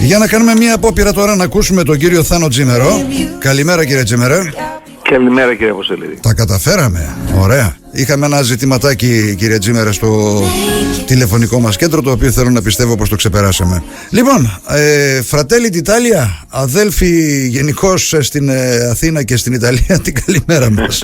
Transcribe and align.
Για 0.00 0.18
να 0.18 0.26
κάνουμε 0.26 0.54
μια 0.54 0.74
απόπειρα 0.74 1.12
τώρα 1.12 1.36
να 1.36 1.44
ακούσουμε 1.44 1.82
τον 1.82 1.98
κύριο 1.98 2.22
Θάνο 2.22 2.48
Τζίμερο. 2.48 3.06
Καλημέρα 3.38 3.84
κύριε 3.84 4.02
Τζίμερο. 4.02 4.50
Καλημέρα 5.10 5.54
κύριε 5.54 5.70
Αποστολίδη. 5.70 6.18
Τα 6.22 6.34
καταφέραμε. 6.34 7.16
Ωραία. 7.38 7.76
Είχαμε 7.92 8.26
ένα 8.26 8.42
ζητηματάκι 8.42 9.34
κύριε 9.38 9.58
Τζίμερα 9.58 9.92
στο 9.92 10.42
τηλεφωνικό 11.06 11.60
μας 11.60 11.76
κέντρο 11.76 12.02
το 12.02 12.10
οποίο 12.10 12.30
θέλω 12.30 12.50
να 12.50 12.62
πιστεύω 12.62 12.96
πως 12.96 13.08
το 13.08 13.16
ξεπεράσαμε. 13.16 13.82
Λοιπόν, 14.10 14.60
ε, 14.68 15.22
Φρατέλη 15.22 15.70
d'Italia, 15.74 16.26
αδέλφοι 16.48 17.46
γενικώς 17.48 18.14
στην 18.20 18.48
ε, 18.48 18.88
Αθήνα 18.90 19.22
και 19.22 19.36
στην 19.36 19.52
Ιταλία 19.52 19.98
την 20.04 20.14
καλημέρα 20.24 20.70
μας. 20.70 21.02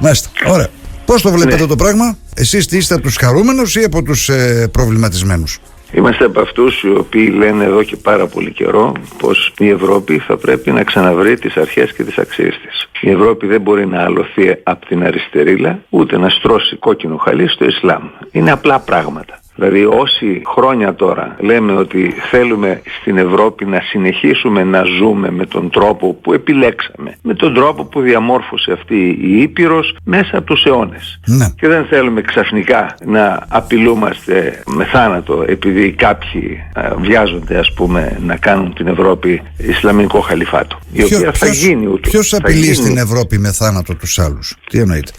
Μάλιστα, 0.00 0.28
ωραία. 0.46 0.68
Πώς 1.04 1.22
το 1.22 1.30
βλέπετε 1.30 1.60
Ναι. 1.60 1.66
το 1.66 1.76
πράγμα, 1.76 2.16
εσείς 2.34 2.66
τι 2.66 2.76
είστε 2.76 2.94
από 2.94 3.02
τους 3.02 3.16
χαρούμενους 3.16 3.74
ή 3.76 3.82
από 3.84 4.02
τους 4.02 4.28
ε, 4.28 4.68
προβληματισμένους; 4.72 5.58
Είμαστε 5.92 6.24
από 6.24 6.40
αυτούς 6.40 6.82
οι 6.82 6.90
οποίοι 6.90 7.34
λένε 7.36 7.64
εδώ 7.64 7.82
και 7.82 7.96
πάρα 7.96 8.26
πολύ 8.26 8.52
καιρό 8.52 8.92
πως 9.18 9.52
η 9.58 9.68
Ευρώπη 9.68 10.18
θα 10.18 10.36
πρέπει 10.36 10.70
να 10.70 10.84
ξαναβρει 10.84 11.38
τις 11.38 11.56
αρχές 11.56 11.92
και 11.92 12.04
τις 12.04 12.18
αξίες 12.18 12.58
της. 12.58 12.88
Η 13.00 13.10
Ευρώπη 13.10 13.46
δεν 13.46 13.60
μπορεί 13.60 13.86
να 13.86 14.02
αλωθεί 14.02 14.56
από 14.62 14.86
την 14.86 15.04
αριστερήλα 15.04 15.78
ούτε 15.88 16.18
να 16.18 16.28
στρώσει 16.28 16.76
κόκκινο 16.76 17.16
χαλί 17.16 17.48
στο 17.48 17.64
Ισλάμ. 17.64 18.02
Είναι 18.32 18.50
απλά 18.50 18.80
πράγματα. 18.80 19.40
Δηλαδή 19.58 19.84
όσοι 19.84 20.42
χρόνια 20.54 20.94
τώρα 20.94 21.36
λέμε 21.40 21.72
ότι 21.72 22.14
θέλουμε 22.30 22.80
στην 23.00 23.18
Ευρώπη 23.18 23.64
να 23.64 23.80
συνεχίσουμε 23.80 24.64
να 24.64 24.82
ζούμε 24.98 25.30
με 25.30 25.46
τον 25.46 25.70
τρόπο 25.70 26.14
που 26.14 26.32
επιλέξαμε, 26.32 27.16
με 27.22 27.34
τον 27.34 27.54
τρόπο 27.54 27.84
που 27.84 28.00
διαμόρφωσε 28.00 28.72
αυτή 28.72 29.18
η 29.20 29.40
Ήπειρος 29.42 29.96
μέσα 30.04 30.36
από 30.36 30.46
τους 30.46 30.64
αιώνες. 30.64 31.20
Ναι. 31.26 31.46
Και 31.60 31.68
δεν 31.68 31.84
θέλουμε 31.84 32.20
ξαφνικά 32.20 32.94
να 33.04 33.46
απειλούμαστε 33.48 34.62
με 34.66 34.84
θάνατο 34.84 35.44
επειδή 35.46 35.90
κάποιοι 35.92 36.58
α, 36.72 36.94
βιάζονται 36.98 37.58
ας 37.58 37.72
πούμε 37.72 38.18
να 38.26 38.36
κάνουν 38.36 38.74
την 38.74 38.86
Ευρώπη 38.86 39.42
Ισλαμικό 39.56 40.20
χαλιφάτο. 40.20 40.78
Η 40.92 41.02
οποία 41.02 41.32
θα 41.32 41.48
γίνει 41.48 41.86
ούτως. 41.86 42.10
ποιος 42.10 42.28
Θα 42.28 42.36
απειλεί 42.36 42.58
γίνει. 42.58 42.74
στην 42.74 42.98
Ευρώπη 42.98 43.38
με 43.38 43.52
θάνατο 43.52 43.94
τους 43.94 44.18
άλλους; 44.18 44.56
Τι 44.70 44.78
εννοείτε; 44.78 45.12